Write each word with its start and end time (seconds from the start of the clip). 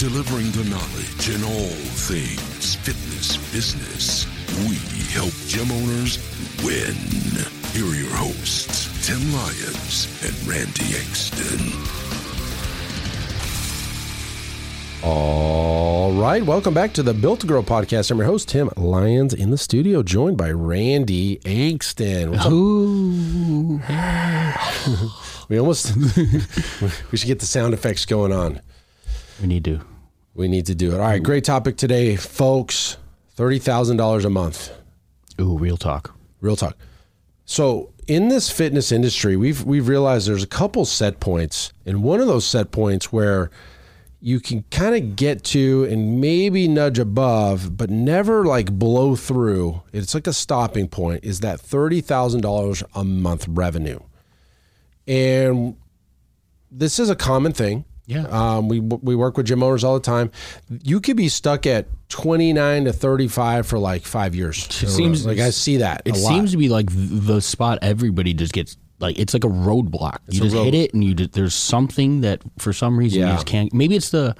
delivering 0.00 0.50
the 0.52 0.64
knowledge 0.70 1.28
in 1.28 1.44
all 1.44 1.76
things 2.08 2.74
fitness 2.76 3.36
business. 3.52 4.24
We 4.66 4.76
help 5.12 5.30
gym 5.46 5.70
owners 5.70 6.16
win. 6.64 6.94
Here 7.74 7.84
are 7.84 7.94
your 7.94 8.16
hosts, 8.16 9.06
Tim 9.06 9.20
Lyons 9.30 10.08
and 10.24 10.32
Randy 10.48 10.94
Engston. 10.96 11.60
All 15.04 16.12
right, 16.12 16.42
welcome 16.42 16.72
back 16.72 16.94
to 16.94 17.02
the 17.02 17.12
Built 17.12 17.40
to 17.40 17.46
Grow 17.46 17.62
podcast. 17.62 18.10
I'm 18.10 18.16
your 18.16 18.26
host 18.26 18.48
Tim 18.48 18.70
Lyons 18.78 19.34
in 19.34 19.50
the 19.50 19.58
studio, 19.58 20.02
joined 20.02 20.38
by 20.38 20.50
Randy 20.50 21.40
Angston. 21.40 22.30
What's 22.30 22.46
up? 22.46 22.52
we 25.50 25.58
almost 25.60 25.94
we 27.12 27.18
should 27.18 27.26
get 27.26 27.40
the 27.40 27.44
sound 27.44 27.74
effects 27.74 28.06
going 28.06 28.32
on. 28.32 28.62
We 29.42 29.46
need 29.46 29.64
to. 29.64 29.89
We 30.40 30.48
need 30.48 30.64
to 30.66 30.74
do 30.74 30.92
it. 30.92 30.94
All 30.94 31.00
right, 31.00 31.22
great 31.22 31.44
topic 31.44 31.76
today, 31.76 32.16
folks. 32.16 32.96
Thirty 33.34 33.58
thousand 33.58 33.98
dollars 33.98 34.24
a 34.24 34.30
month. 34.30 34.72
Ooh, 35.38 35.58
real 35.58 35.76
talk. 35.76 36.16
Real 36.40 36.56
talk. 36.56 36.78
So 37.44 37.92
in 38.06 38.28
this 38.28 38.48
fitness 38.48 38.90
industry, 38.90 39.36
we've 39.36 39.62
we've 39.64 39.86
realized 39.86 40.26
there's 40.26 40.42
a 40.42 40.46
couple 40.46 40.86
set 40.86 41.20
points, 41.20 41.74
and 41.84 42.02
one 42.02 42.20
of 42.20 42.26
those 42.26 42.46
set 42.46 42.70
points 42.70 43.12
where 43.12 43.50
you 44.18 44.40
can 44.40 44.64
kind 44.70 44.94
of 44.94 45.14
get 45.14 45.44
to 45.44 45.84
and 45.90 46.22
maybe 46.22 46.66
nudge 46.66 46.98
above, 46.98 47.76
but 47.76 47.90
never 47.90 48.46
like 48.46 48.72
blow 48.72 49.16
through. 49.16 49.82
It's 49.92 50.14
like 50.14 50.26
a 50.26 50.32
stopping 50.32 50.88
point. 50.88 51.22
Is 51.22 51.40
that 51.40 51.60
thirty 51.60 52.00
thousand 52.00 52.40
dollars 52.40 52.82
a 52.94 53.04
month 53.04 53.46
revenue? 53.46 54.00
And 55.06 55.76
this 56.70 56.98
is 56.98 57.10
a 57.10 57.14
common 57.14 57.52
thing. 57.52 57.84
Yeah. 58.10 58.26
Um, 58.28 58.68
we 58.68 58.80
we 58.80 59.14
work 59.14 59.36
with 59.36 59.46
gym 59.46 59.62
owners 59.62 59.84
all 59.84 59.94
the 59.94 60.00
time. 60.00 60.30
You 60.82 61.00
could 61.00 61.16
be 61.16 61.28
stuck 61.28 61.64
at 61.66 61.86
twenty 62.08 62.52
nine 62.52 62.84
to 62.86 62.92
thirty 62.92 63.28
five 63.28 63.66
for 63.66 63.78
like 63.78 64.02
five 64.04 64.34
years. 64.34 64.66
It 64.66 64.88
seems- 64.88 65.24
like 65.24 65.38
I 65.38 65.50
see 65.50 65.76
that. 65.78 66.02
It 66.04 66.16
a 66.16 66.18
lot. 66.18 66.28
seems 66.28 66.50
to 66.50 66.56
be 66.56 66.68
like 66.68 66.86
the 66.90 67.40
spot 67.40 67.78
everybody 67.82 68.34
just 68.34 68.52
gets 68.52 68.76
like 68.98 69.18
it's 69.18 69.32
like 69.32 69.44
a 69.44 69.48
roadblock. 69.48 70.18
you 70.28 70.40
a 70.40 70.44
just 70.44 70.56
road- 70.56 70.64
hit 70.64 70.74
it 70.74 70.92
and 70.94 71.04
you 71.04 71.14
just, 71.14 71.32
there's 71.32 71.54
something 71.54 72.22
that 72.22 72.42
for 72.58 72.72
some 72.72 72.98
reason 72.98 73.20
Yeah. 73.20 73.28
you 73.28 73.32
just 73.34 73.46
can't. 73.46 73.72
Maybe 73.72 73.94
it's 73.96 74.10
the 74.10 74.34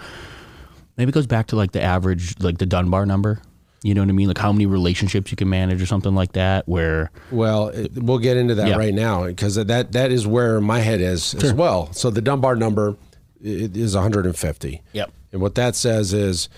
maybe 0.97 1.11
it 1.11 1.13
goes 1.13 1.27
back 1.29 1.47
to 1.48 1.57
like 1.57 1.73
the 1.73 1.81
average 1.83 2.35
like 2.41 2.59
the 2.59 2.67
Dunbar 2.67 3.07
number. 3.07 3.41
You 3.83 3.95
know 3.95 4.03
what 4.03 4.11
I 4.11 4.13
mean? 4.13 4.29
Like 4.29 4.37
how 4.37 4.53
many 4.53 4.67
relationships 4.67 5.31
you 5.31 5.37
can 5.39 5.48
manage 5.48 5.81
or 5.81 5.87
something 5.87 6.15
like 6.15 6.33
that. 6.33 6.69
Where 6.69 7.11
Well, 7.31 7.69
it, 7.69 7.93
we'll 7.95 8.19
get 8.19 8.37
into 8.37 8.55
that 8.57 8.69
Yeah. 8.69 8.77
right 8.77 8.93
now 8.93 9.25
because 9.27 9.55
that 9.55 9.93
that 9.93 10.11
is 10.13 10.27
where 10.27 10.61
my 10.61 10.81
head 10.81 11.01
is 11.01 11.35
as 11.37 11.55
well. 11.55 11.91
So 11.95 12.11
the 12.11 12.21
Dunbar 12.21 12.57
number 12.57 12.97
i- 13.44 13.70
is 13.74 13.94
150. 13.94 14.83
Yep. 14.92 15.10
And 15.33 15.41
what 15.41 15.55
that 15.56 15.77
says 15.77 16.12
is 16.12 16.48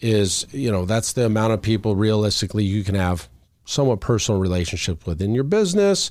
is 0.00 0.46
you 0.52 0.70
know 0.70 0.84
that's 0.84 1.12
the 1.14 1.24
amount 1.24 1.52
of 1.54 1.62
people 1.62 1.96
realistically 1.96 2.64
you 2.64 2.84
can 2.84 2.94
have 2.94 3.28
somewhat 3.64 3.98
personal 4.00 4.40
relationship 4.40 5.06
within 5.06 5.34
your 5.34 5.44
business. 5.44 6.10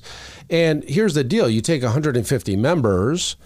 And 0.50 0.82
here's 0.84 1.14
the 1.14 1.24
deal: 1.24 1.48
you 1.48 1.60
take 1.60 1.82
150 1.82 2.56
members 2.56 3.36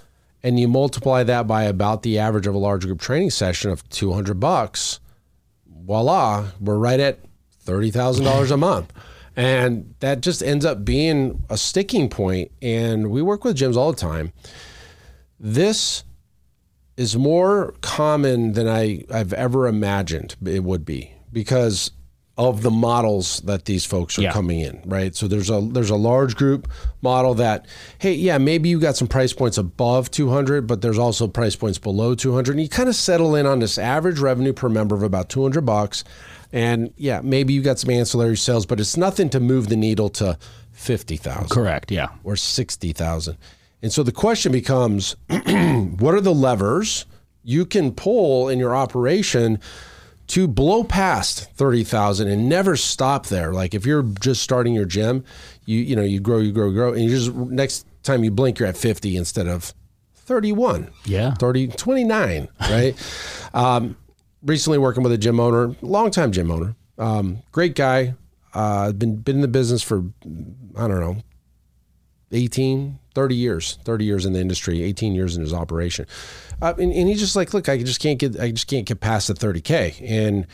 and 0.42 0.58
you 0.58 0.66
multiply 0.68 1.22
that 1.24 1.46
by 1.46 1.64
about 1.64 2.02
the 2.02 2.18
average 2.18 2.46
of 2.46 2.54
a 2.54 2.58
large 2.58 2.86
group 2.86 3.00
training 3.00 3.30
session 3.30 3.70
of 3.70 3.86
200 3.90 4.40
bucks 4.40 5.00
voila, 5.84 6.46
we're 6.60 6.78
right 6.78 7.00
at 7.00 7.18
thirty 7.60 7.90
thousand 7.90 8.24
dollars 8.24 8.50
a 8.50 8.56
month, 8.56 8.92
and 9.36 9.94
that 10.00 10.20
just 10.22 10.42
ends 10.42 10.64
up 10.64 10.84
being 10.84 11.42
a 11.50 11.56
sticking 11.58 12.08
point. 12.08 12.50
And 12.62 13.10
we 13.10 13.20
work 13.22 13.44
with 13.44 13.56
gyms 13.56 13.76
all 13.76 13.92
the 13.92 13.98
time. 14.00 14.32
This 15.38 16.04
is 17.00 17.16
more 17.16 17.72
common 17.80 18.52
than 18.52 18.68
I, 18.68 19.04
I've 19.10 19.32
ever 19.32 19.66
imagined 19.66 20.36
it 20.44 20.62
would 20.64 20.84
be 20.84 21.12
because 21.32 21.90
of 22.36 22.62
the 22.62 22.70
models 22.70 23.40
that 23.44 23.64
these 23.64 23.84
folks 23.84 24.18
are 24.18 24.22
Yeah. 24.22 24.32
coming 24.32 24.60
in, 24.60 24.80
right? 24.86 25.14
So 25.16 25.26
there's 25.28 25.50
a 25.50 25.60
there's 25.72 25.90
a 25.90 25.96
large 25.96 26.36
group 26.36 26.68
model 27.02 27.34
that, 27.34 27.66
hey, 27.98 28.14
yeah, 28.14 28.38
maybe 28.38 28.68
you 28.68 28.80
got 28.80 28.96
some 28.96 29.08
price 29.08 29.32
points 29.32 29.58
above 29.58 30.10
200, 30.10 30.66
but 30.66 30.80
there's 30.82 30.98
also 30.98 31.26
price 31.26 31.56
points 31.56 31.78
below 31.78 32.14
200, 32.14 32.52
and 32.52 32.62
you 32.62 32.68
kind 32.68 32.88
of 32.88 32.94
settle 32.94 33.34
in 33.34 33.46
on 33.46 33.58
this 33.60 33.76
average 33.78 34.18
revenue 34.20 34.52
per 34.52 34.68
member 34.68 34.94
of 34.94 35.02
about 35.02 35.28
200 35.30 35.62
bucks, 35.66 36.04
and 36.52 36.92
yeah, 36.96 37.20
maybe 37.22 37.52
you 37.54 37.62
got 37.62 37.78
some 37.78 37.90
ancillary 37.90 38.36
sales, 38.36 38.64
but 38.66 38.78
it's 38.80 38.96
nothing 38.96 39.28
to 39.30 39.40
move 39.40 39.68
the 39.68 39.76
needle 39.76 40.08
to 40.10 40.38
50,000 40.72 41.48
correct, 41.50 41.90
yeah, 41.90 42.08
or 42.24 42.36
60,000. 42.36 43.36
And 43.82 43.92
so 43.92 44.02
the 44.02 44.12
question 44.12 44.52
becomes 44.52 45.16
what 45.28 46.14
are 46.14 46.20
the 46.20 46.34
levers 46.34 47.06
you 47.42 47.64
can 47.64 47.92
pull 47.92 48.48
in 48.48 48.58
your 48.58 48.74
operation 48.74 49.58
to 50.28 50.46
blow 50.46 50.84
past 50.84 51.50
30,000 51.54 52.28
and 52.28 52.48
never 52.48 52.76
stop 52.76 53.26
there? 53.26 53.52
Like 53.52 53.74
if 53.74 53.86
you're 53.86 54.02
just 54.02 54.42
starting 54.42 54.74
your 54.74 54.84
gym, 54.84 55.24
you 55.64 55.78
you 55.78 55.96
know, 55.96 56.02
you 56.02 56.20
grow, 56.20 56.38
you 56.38 56.52
grow, 56.52 56.70
grow 56.70 56.92
and 56.92 57.02
you 57.02 57.10
just 57.10 57.34
next 57.34 57.86
time 58.02 58.24
you 58.24 58.30
blink 58.30 58.58
you're 58.58 58.68
at 58.68 58.76
50 58.76 59.16
instead 59.16 59.46
of 59.46 59.74
31. 60.14 60.90
yeah. 61.06 61.34
30 61.34 61.68
29, 61.68 62.48
right? 62.60 62.94
um, 63.54 63.96
recently 64.42 64.78
working 64.78 65.02
with 65.02 65.12
a 65.12 65.18
gym 65.18 65.40
owner, 65.40 65.74
longtime 65.82 66.32
gym 66.32 66.50
owner. 66.50 66.76
Um, 66.98 67.38
great 67.50 67.74
guy. 67.74 68.14
Uh, 68.52 68.92
been 68.92 69.16
been 69.16 69.36
in 69.36 69.42
the 69.42 69.48
business 69.48 69.82
for 69.82 70.04
I 70.76 70.88
don't 70.88 71.00
know 71.00 71.16
18, 72.32 72.98
30 73.14 73.34
years, 73.34 73.78
30 73.84 74.04
years 74.04 74.26
in 74.26 74.32
the 74.32 74.40
industry, 74.40 74.82
18 74.82 75.14
years 75.14 75.36
in 75.36 75.42
his 75.42 75.52
operation. 75.52 76.06
Uh, 76.62 76.74
and, 76.78 76.92
and 76.92 77.08
he's 77.08 77.20
just 77.20 77.36
like, 77.36 77.52
look, 77.54 77.68
I 77.68 77.78
just 77.78 78.00
can't 78.00 78.18
get, 78.18 78.38
I 78.38 78.50
just 78.50 78.66
can't 78.66 78.86
get 78.86 79.00
past 79.00 79.28
the 79.28 79.34
30K. 79.34 80.08
And 80.08 80.46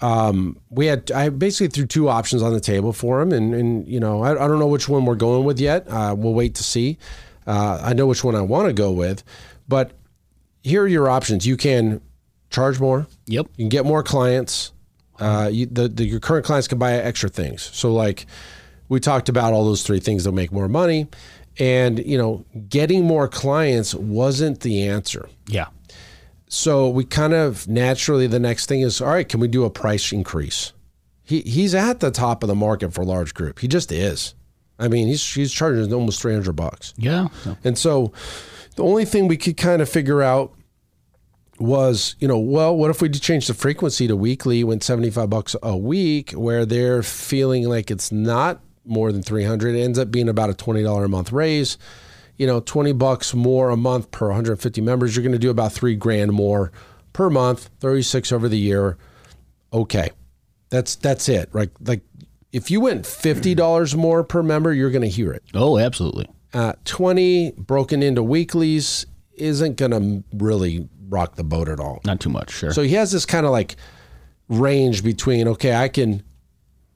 um, 0.00 0.58
we 0.70 0.86
had, 0.86 1.10
I 1.12 1.28
basically 1.28 1.68
threw 1.68 1.86
two 1.86 2.08
options 2.08 2.42
on 2.42 2.52
the 2.52 2.60
table 2.60 2.92
for 2.92 3.20
him. 3.20 3.32
And, 3.32 3.54
and 3.54 3.86
you 3.86 4.00
know, 4.00 4.22
I, 4.22 4.32
I 4.32 4.48
don't 4.48 4.58
know 4.58 4.66
which 4.66 4.88
one 4.88 5.04
we're 5.04 5.14
going 5.14 5.44
with 5.44 5.60
yet. 5.60 5.86
Uh, 5.88 6.14
we'll 6.16 6.34
wait 6.34 6.54
to 6.56 6.62
see. 6.62 6.98
Uh, 7.46 7.80
I 7.82 7.92
know 7.92 8.06
which 8.06 8.24
one 8.24 8.34
I 8.34 8.42
want 8.42 8.68
to 8.68 8.72
go 8.72 8.92
with, 8.92 9.22
but 9.68 9.92
here 10.62 10.82
are 10.82 10.88
your 10.88 11.08
options. 11.08 11.46
You 11.46 11.56
can 11.56 12.00
charge 12.50 12.80
more. 12.80 13.06
Yep. 13.26 13.46
You 13.56 13.64
can 13.64 13.68
get 13.68 13.84
more 13.84 14.02
clients. 14.02 14.72
Uh, 15.18 15.50
you, 15.52 15.66
the, 15.66 15.88
the 15.88 16.04
your 16.04 16.20
current 16.20 16.46
clients 16.46 16.68
can 16.68 16.78
buy 16.78 16.92
extra 16.92 17.28
things. 17.28 17.62
So 17.62 17.92
like 17.92 18.26
we 18.90 19.00
talked 19.00 19.30
about 19.30 19.54
all 19.54 19.64
those 19.64 19.82
three 19.82 20.00
things 20.00 20.24
that 20.24 20.32
make 20.32 20.52
more 20.52 20.68
money, 20.68 21.06
and 21.58 22.04
you 22.04 22.18
know 22.18 22.44
getting 22.68 23.04
more 23.04 23.26
clients 23.28 23.94
wasn't 23.94 24.60
the 24.60 24.86
answer. 24.86 25.30
Yeah. 25.46 25.68
So 26.48 26.90
we 26.90 27.04
kind 27.04 27.32
of 27.32 27.68
naturally 27.68 28.26
the 28.26 28.40
next 28.40 28.66
thing 28.66 28.82
is 28.82 29.00
all 29.00 29.08
right. 29.08 29.26
Can 29.26 29.40
we 29.40 29.48
do 29.48 29.64
a 29.64 29.70
price 29.70 30.12
increase? 30.12 30.74
He 31.22 31.40
he's 31.42 31.74
at 31.74 32.00
the 32.00 32.10
top 32.10 32.42
of 32.42 32.48
the 32.48 32.54
market 32.54 32.92
for 32.92 33.04
large 33.04 33.32
group. 33.32 33.60
He 33.60 33.68
just 33.68 33.90
is. 33.92 34.34
I 34.78 34.88
mean, 34.88 35.06
he's 35.06 35.34
he's 35.34 35.52
charging 35.52 35.92
almost 35.94 36.20
three 36.20 36.34
hundred 36.34 36.56
bucks. 36.56 36.92
Yeah. 36.98 37.28
And 37.64 37.78
so 37.78 38.12
the 38.74 38.82
only 38.82 39.04
thing 39.04 39.28
we 39.28 39.36
could 39.36 39.56
kind 39.56 39.80
of 39.80 39.88
figure 39.88 40.20
out 40.20 40.52
was, 41.60 42.16
you 42.18 42.26
know, 42.26 42.38
well, 42.38 42.74
what 42.74 42.90
if 42.90 43.00
we 43.02 43.08
change 43.10 43.46
the 43.46 43.54
frequency 43.54 44.08
to 44.08 44.16
weekly, 44.16 44.64
went 44.64 44.82
75 44.82 45.28
bucks 45.28 45.54
a 45.62 45.76
week, 45.76 46.32
where 46.32 46.64
they're 46.64 47.02
feeling 47.02 47.68
like 47.68 47.90
it's 47.90 48.10
not 48.10 48.62
more 48.84 49.12
than 49.12 49.22
300, 49.22 49.74
it 49.74 49.80
ends 49.82 49.98
up 49.98 50.10
being 50.10 50.28
about 50.28 50.50
a 50.50 50.54
$20 50.54 51.04
a 51.04 51.08
month 51.08 51.32
raise. 51.32 51.78
You 52.36 52.46
know, 52.46 52.60
20 52.60 52.92
bucks 52.92 53.34
more 53.34 53.68
a 53.70 53.76
month 53.76 54.10
per 54.10 54.26
150 54.28 54.80
members, 54.80 55.14
you're 55.14 55.22
going 55.22 55.32
to 55.32 55.38
do 55.38 55.50
about 55.50 55.72
three 55.72 55.94
grand 55.94 56.32
more 56.32 56.72
per 57.12 57.28
month, 57.28 57.68
36 57.80 58.32
over 58.32 58.48
the 58.48 58.58
year. 58.58 58.96
Okay. 59.72 60.10
That's 60.70 60.94
that's 60.96 61.28
it. 61.28 61.48
Right? 61.52 61.70
Like 61.80 62.00
if 62.52 62.70
you 62.70 62.80
went 62.80 63.04
$50 63.04 63.94
more 63.96 64.24
per 64.24 64.42
member, 64.42 64.72
you're 64.72 64.90
going 64.90 65.02
to 65.02 65.08
hear 65.08 65.32
it 65.32 65.42
Oh, 65.54 65.78
absolutely. 65.78 66.26
uh, 66.54 66.72
20 66.84 67.52
broken 67.58 68.02
into 68.02 68.22
weeklies 68.22 69.04
isn't 69.34 69.76
going 69.76 69.90
to 69.90 70.24
really 70.36 70.88
rock 71.08 71.34
the 71.36 71.44
boat 71.44 71.68
at 71.68 71.78
all. 71.80 72.00
Not 72.06 72.20
too 72.20 72.30
much, 72.30 72.50
sure. 72.52 72.72
So 72.72 72.82
he 72.82 72.94
has 72.94 73.12
this 73.12 73.26
kind 73.26 73.44
of 73.44 73.52
like 73.52 73.76
range 74.48 75.04
between, 75.04 75.46
okay, 75.48 75.74
I 75.74 75.88
can 75.88 76.22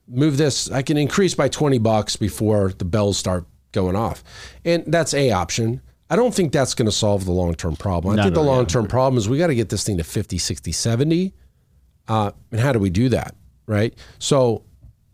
move 0.06 0.36
this, 0.36 0.70
I 0.70 0.82
can 0.82 0.96
increase 0.96 1.34
by 1.34 1.48
20 1.48 1.78
bucks 1.78 2.16
before 2.16 2.72
the 2.76 2.84
bells 2.84 3.18
start 3.18 3.46
going 3.72 3.96
off. 3.96 4.22
And 4.64 4.84
that's 4.86 5.14
a 5.14 5.30
option. 5.30 5.80
I 6.10 6.16
don't 6.16 6.34
think 6.34 6.52
that's 6.52 6.74
going 6.74 6.86
to 6.86 6.92
solve 6.92 7.24
the 7.24 7.32
long-term 7.32 7.76
problem. 7.76 8.12
I 8.12 8.16
Not 8.16 8.22
think 8.24 8.34
the 8.34 8.42
long-term 8.42 8.86
problem 8.86 9.18
is 9.18 9.28
we 9.28 9.38
got 9.38 9.46
to 9.48 9.54
get 9.54 9.70
this 9.70 9.84
thing 9.84 9.96
to 9.96 10.04
50, 10.04 10.38
60, 10.38 10.72
70. 10.72 11.34
Uh, 12.06 12.32
and 12.52 12.60
how 12.60 12.72
do 12.72 12.78
we 12.78 12.90
do 12.90 13.08
that? 13.08 13.34
right? 13.66 13.94
So 14.18 14.64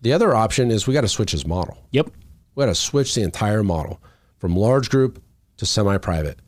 the 0.02 0.12
other 0.12 0.34
option 0.34 0.70
is 0.70 0.87
we 0.87 0.94
got 0.94 1.02
to 1.02 1.08
switch 1.08 1.32
his 1.32 1.46
model. 1.46 1.78
Yep. 1.92 2.10
We 2.54 2.62
got 2.62 2.66
to 2.66 2.75
switch 2.75 3.14
the 3.14 3.22
entire 3.22 3.62
model 3.62 4.02
from 4.38 4.56
large 4.56 4.90
group 4.90 5.22
to 5.58 5.66
semi-private. 5.66 6.40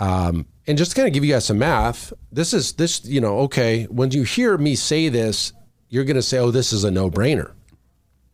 Um, 0.00 0.46
and 0.66 0.76
just 0.76 0.92
to 0.92 0.96
kind 0.96 1.06
of 1.06 1.14
give 1.14 1.24
you 1.24 1.32
guys 1.32 1.44
some 1.44 1.58
math, 1.58 2.12
this 2.32 2.52
is 2.52 2.72
this, 2.74 3.04
you 3.04 3.20
know, 3.20 3.38
okay, 3.40 3.84
when 3.84 4.10
you 4.10 4.22
hear 4.22 4.58
me 4.58 4.74
say 4.74 5.08
this, 5.08 5.52
you're 5.94 6.04
going 6.04 6.16
to 6.16 6.22
say, 6.22 6.38
oh, 6.38 6.50
this 6.50 6.72
is 6.72 6.82
a 6.82 6.90
no-brainer, 6.90 7.52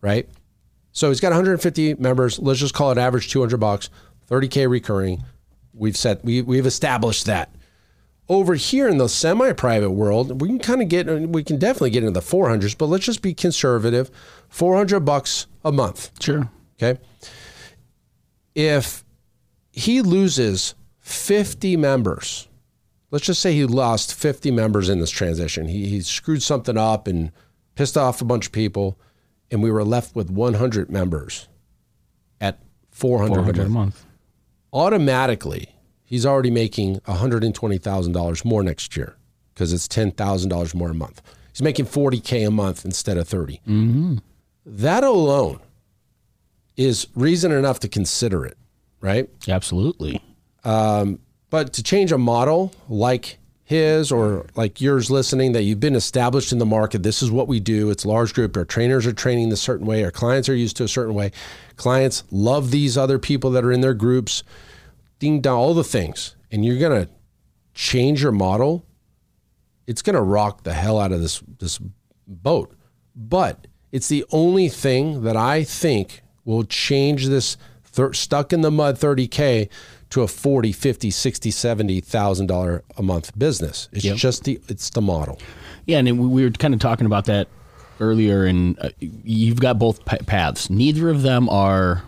right? 0.01 0.27
So 0.93 1.09
he's 1.09 1.21
got 1.21 1.29
150 1.29 1.95
members. 1.97 2.39
Let's 2.39 2.59
just 2.59 2.73
call 2.73 2.91
it 2.91 2.97
average 2.97 3.31
200 3.31 3.59
bucks, 3.59 3.91
30k 4.31 4.69
recurring. 4.69 5.25
We've 5.75 5.97
set 5.97 6.25
we 6.25 6.41
we've 6.41 6.65
established 6.65 7.27
that. 7.27 7.55
Over 8.31 8.55
here 8.55 8.89
in 8.89 8.97
the 8.97 9.09
semi-private 9.09 9.91
world, 9.91 10.41
we 10.41 10.49
can 10.49 10.59
kind 10.59 10.81
of 10.81 10.89
get 10.89 11.07
we 11.07 11.45
can 11.45 11.59
definitely 11.59 11.91
get 11.91 12.03
into 12.03 12.19
the 12.19 12.27
400s, 12.27 12.77
but 12.77 12.87
let's 12.87 13.05
just 13.05 13.21
be 13.21 13.35
conservative. 13.35 14.11
400 14.49 15.01
bucks 15.01 15.47
a 15.63 15.71
month. 15.71 16.11
Sure. 16.21 16.51
Okay. 16.83 16.99
If 18.55 19.05
he 19.71 20.01
loses 20.01 20.75
50 21.01 21.77
members, 21.77 22.49
let's 23.11 23.27
just 23.27 23.43
say 23.43 23.53
he 23.53 23.67
lost 23.67 24.15
50 24.15 24.51
members 24.51 24.89
in 24.89 24.99
this 24.99 25.11
transition. 25.11 25.69
He, 25.69 25.87
he 25.87 26.01
screwed 26.01 26.43
something 26.43 26.79
up 26.79 27.07
and 27.07 27.33
pissed 27.75 27.97
off 27.97 28.21
a 28.21 28.25
bunch 28.25 28.47
of 28.47 28.53
people, 28.53 28.99
and 29.51 29.63
we 29.63 29.71
were 29.71 29.85
left 29.85 30.15
with 30.15 30.31
100 30.31 30.91
members 30.91 31.49
at 32.41 32.61
400, 32.91 33.35
400 33.35 33.67
a 33.67 33.69
month. 33.69 34.05
Automatically, 34.73 35.75
he's 36.05 36.25
already 36.25 36.51
making 36.51 37.01
$120,000 37.01 38.45
more 38.45 38.63
next 38.63 38.97
year 38.97 39.17
because 39.55 39.73
it's 39.73 39.89
$10,000 39.89 40.75
more 40.75 40.91
a 40.91 40.95
month. 40.95 41.21
He's 41.53 41.63
making 41.63 41.87
40K 41.87 42.47
a 42.47 42.51
month 42.51 42.85
instead 42.85 43.19
of 43.19 43.27
30. 43.27 43.61
Mm-hmm. 43.67 44.19
That 44.65 45.03
alone 45.03 45.59
is 46.77 47.09
reason 47.17 47.51
enough 47.51 47.81
to 47.81 47.89
consider 47.89 48.47
it, 48.47 48.57
right? 49.01 49.29
Absolutely. 49.49 50.23
But 50.63 51.73
to 51.73 51.83
change 51.83 52.13
a 52.13 52.19
model 52.19 52.73
like 52.89 53.40
his 53.71 54.11
or 54.11 54.47
like 54.57 54.81
yours 54.81 55.13
listening 55.13 55.53
that 55.53 55.63
you've 55.63 55.79
been 55.79 55.95
established 55.95 56.51
in 56.51 56.59
the 56.59 56.67
market, 56.67 57.05
this 57.05 57.23
is 57.23 57.31
what 57.31 57.47
we 57.47 57.61
do. 57.61 57.89
It's 57.89 58.05
large 58.05 58.35
group. 58.35 58.57
Our 58.57 58.65
trainers 58.65 59.07
are 59.07 59.13
training 59.13 59.51
this 59.51 59.63
certain 59.63 59.87
way. 59.87 60.03
Our 60.03 60.11
clients 60.11 60.49
are 60.49 60.57
used 60.57 60.77
to 60.79 60.83
a 60.83 60.89
certain 60.89 61.15
way. 61.15 61.31
Clients 61.77 62.25
love 62.33 62.73
these 62.73 62.99
other 62.99 63.21
people 63.21 63.53
that 63.53 63.65
are 63.65 63.71
in 63.71 63.81
their 63.81 63.95
groups. 63.95 64.43
Ding 65.21 65.41
dong, 65.41 65.57
all 65.57 65.73
the 65.73 65.85
things. 65.85 66.35
And 66.51 66.65
you're 66.65 66.81
gonna 66.81 67.07
change 67.73 68.25
your 68.25 68.33
model. 68.33 68.85
It's 69.87 70.03
gonna 70.03 70.21
rock 70.21 70.65
the 70.65 70.73
hell 70.73 70.99
out 70.99 71.13
of 71.13 71.21
this 71.21 71.41
this 71.61 71.79
boat. 72.27 72.75
But 73.15 73.69
it's 73.93 74.09
the 74.09 74.25
only 74.33 74.69
thing 74.69 75.23
that 75.23 75.37
I 75.37 75.63
think 75.63 76.23
will 76.45 76.65
change 76.65 77.29
this 77.29 77.57
thir- 77.85 78.15
stuck 78.15 78.53
in 78.53 78.63
the 78.63 78.73
mud 78.73 78.99
30k 78.99 79.69
to 80.11 80.23
a 80.23 80.29
40 80.29 80.73
50 80.73 81.11
60 81.11 81.51
70 81.51 82.01
thousand 82.01 82.47
dollar 82.47 82.83
a 82.97 83.03
month 83.03 83.37
business 83.39 83.89
it's 83.93 84.05
Yep. 84.05 84.17
just 84.17 84.45
the 84.45 84.61
it's 84.69 84.91
the 84.91 85.01
model 85.01 85.39
Yeah, 85.87 85.99
and 85.99 86.19
we 86.19 86.27
we 86.27 86.45
were 86.45 86.51
kind 86.51 86.75
of 86.75 86.81
talking 86.81 87.07
about 87.07 87.25
that 87.27 87.49
earlier, 88.01 88.45
and 88.47 88.79
uh, 88.81 88.89
you've 89.01 89.61
got 89.61 89.79
both 89.79 90.05
paths. 90.07 90.71
Neither 90.71 91.09
of 91.11 91.23
them 91.23 91.49
are 91.49 92.03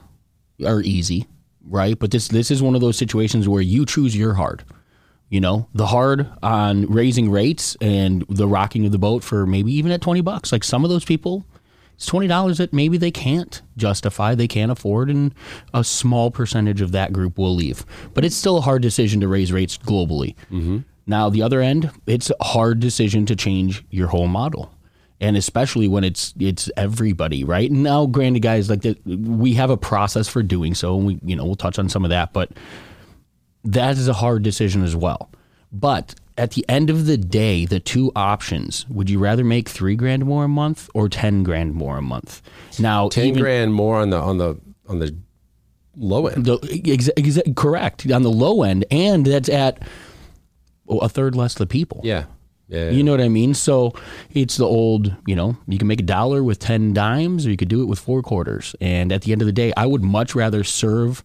are 0.64 0.80
easy, 0.82 1.26
right? 1.68 1.98
But 1.98 2.10
this 2.10 2.28
this 2.28 2.50
is 2.50 2.62
one 2.62 2.74
of 2.74 2.80
those 2.80 2.96
situations 2.96 3.48
where 3.48 3.62
you 3.62 3.84
choose 3.86 4.16
your 4.16 4.34
hard. 4.34 4.64
You 5.28 5.40
know, 5.40 5.68
the 5.74 5.86
hard 5.86 6.28
on 6.42 6.86
raising 6.86 7.30
rates 7.30 7.76
and 7.80 8.24
the 8.28 8.46
rocking 8.46 8.84
of 8.86 8.92
the 8.92 8.98
boat 8.98 9.22
for 9.24 9.46
maybe 9.46 9.72
even 9.72 9.90
at 9.92 10.00
twenty 10.00 10.20
bucks. 10.20 10.52
Like 10.52 10.64
some 10.64 10.84
of 10.84 10.90
those 10.90 11.04
people, 11.04 11.44
it's 11.94 12.06
twenty 12.06 12.26
dollars 12.26 12.58
that 12.58 12.72
maybe 12.72 12.96
they 12.96 13.10
can't 13.10 13.62
justify, 13.76 14.34
they 14.34 14.48
can't 14.48 14.72
afford, 14.72 15.10
and 15.10 15.34
a 15.72 15.84
small 15.84 16.30
percentage 16.30 16.80
of 16.80 16.92
that 16.92 17.12
group 17.12 17.38
will 17.38 17.54
leave. 17.54 17.84
But 18.14 18.24
it's 18.24 18.36
still 18.36 18.58
a 18.58 18.62
hard 18.62 18.82
decision 18.82 19.20
to 19.20 19.28
raise 19.28 19.52
rates 19.52 19.78
globally. 19.78 20.34
Mm-hmm. 20.50 20.78
Now, 21.06 21.28
the 21.30 21.42
other 21.42 21.60
end, 21.60 21.90
it's 22.06 22.30
a 22.30 22.44
hard 22.44 22.80
decision 22.80 23.26
to 23.26 23.36
change 23.36 23.84
your 23.90 24.08
whole 24.08 24.28
model. 24.28 24.72
And 25.20 25.36
especially 25.36 25.86
when 25.86 26.02
it's 26.02 26.34
it's 26.40 26.68
everybody, 26.76 27.44
right? 27.44 27.70
Now, 27.70 28.06
granted, 28.06 28.40
guys, 28.40 28.68
like 28.68 28.82
the, 28.82 28.98
we 29.06 29.54
have 29.54 29.70
a 29.70 29.76
process 29.76 30.26
for 30.26 30.42
doing 30.42 30.74
so, 30.74 30.96
and 30.96 31.06
we 31.06 31.20
you 31.22 31.36
know 31.36 31.44
we'll 31.44 31.54
touch 31.54 31.78
on 31.78 31.88
some 31.88 32.02
of 32.02 32.10
that, 32.10 32.32
but 32.32 32.50
that 33.62 33.96
is 33.96 34.08
a 34.08 34.14
hard 34.14 34.42
decision 34.42 34.82
as 34.82 34.96
well. 34.96 35.30
But 35.70 36.16
at 36.36 36.52
the 36.52 36.64
end 36.68 36.90
of 36.90 37.06
the 37.06 37.16
day, 37.16 37.66
the 37.66 37.80
two 37.80 38.12
options: 38.16 38.86
would 38.88 39.08
you 39.10 39.18
rather 39.18 39.44
make 39.44 39.68
three 39.68 39.96
grand 39.96 40.24
more 40.24 40.44
a 40.44 40.48
month 40.48 40.88
or 40.94 41.08
ten 41.08 41.42
grand 41.42 41.74
more 41.74 41.98
a 41.98 42.02
month? 42.02 42.42
Now, 42.78 43.08
10 43.08 43.26
even- 43.26 43.42
grand 43.42 43.74
more 43.74 43.96
on 43.96 44.10
the 44.10 44.18
on 44.18 44.38
the 44.38 44.58
on 44.88 44.98
the 44.98 45.14
low 45.96 46.26
end 46.26 46.46
the, 46.46 46.58
exa- 46.58 47.14
exa- 47.16 47.54
correct 47.56 48.10
on 48.10 48.22
the 48.22 48.30
low 48.30 48.62
end, 48.62 48.84
and 48.90 49.26
that's 49.26 49.48
at 49.48 49.82
oh, 50.88 50.98
a 50.98 51.08
third 51.08 51.34
less 51.36 51.54
the 51.54 51.66
people. 51.66 52.00
yeah 52.02 52.24
yeah, 52.68 52.88
You 52.90 53.02
know 53.02 53.10
what 53.10 53.20
I 53.20 53.28
mean? 53.28 53.52
So 53.52 53.92
it's 54.30 54.56
the 54.56 54.64
old, 54.64 55.14
you 55.26 55.36
know, 55.36 55.58
you 55.68 55.76
can 55.76 55.86
make 55.86 56.00
a 56.00 56.04
dollar 56.04 56.42
with 56.42 56.58
10 56.58 56.94
dimes 56.94 57.46
or 57.46 57.50
you 57.50 57.58
could 57.58 57.68
do 57.68 57.82
it 57.82 57.84
with 57.84 57.98
four 57.98 58.22
quarters. 58.22 58.74
And 58.80 59.12
at 59.12 59.22
the 59.22 59.32
end 59.32 59.42
of 59.42 59.46
the 59.46 59.52
day, 59.52 59.74
I 59.76 59.84
would 59.84 60.02
much 60.02 60.34
rather 60.34 60.64
serve 60.64 61.22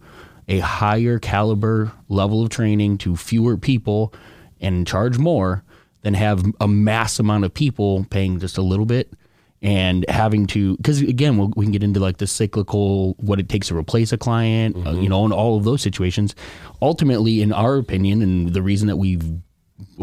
a 0.50 0.59
higher 0.59 1.19
caliber 1.19 1.94
level 2.09 2.44
of 2.44 2.50
training 2.50 2.98
to 3.00 3.15
fewer 3.15 3.56
people 3.56 4.13
and 4.62 4.88
charge 4.88 5.18
more 5.18 5.63
than 6.01 6.13
have 6.13 6.44
a 6.59 6.68
mass 6.68 7.19
amount 7.19 7.44
of 7.44 7.54
people 7.54 8.06
paying 8.09 8.39
just 8.39 8.57
a 8.57 8.62
little 8.62 8.86
bit 8.86 9.13
and 9.62 10.06
having 10.07 10.45
to 10.45 10.77
because 10.77 11.01
again 11.01 11.38
we'll, 11.38 11.51
we 11.56 11.65
can 11.65 11.71
get 11.71 11.81
into 11.81 12.00
like 12.00 12.18
the 12.18 12.27
cyclical 12.27 13.13
what 13.13 13.39
it 13.39 13.50
takes 13.50 13.69
to 13.69 13.75
replace 13.75 14.12
a 14.12 14.18
client 14.18 14.75
uh, 14.86 14.92
you 14.92 15.09
know 15.09 15.24
and 15.24 15.33
all 15.33 15.57
of 15.57 15.63
those 15.63 15.81
situations 15.81 16.36
ultimately 16.80 17.42
in 17.42 17.51
our 17.51 17.77
opinion 17.77 18.21
and 18.21 18.54
the 18.54 18.62
reason 18.62 18.88
that 18.88 18.98
we've 18.98 19.24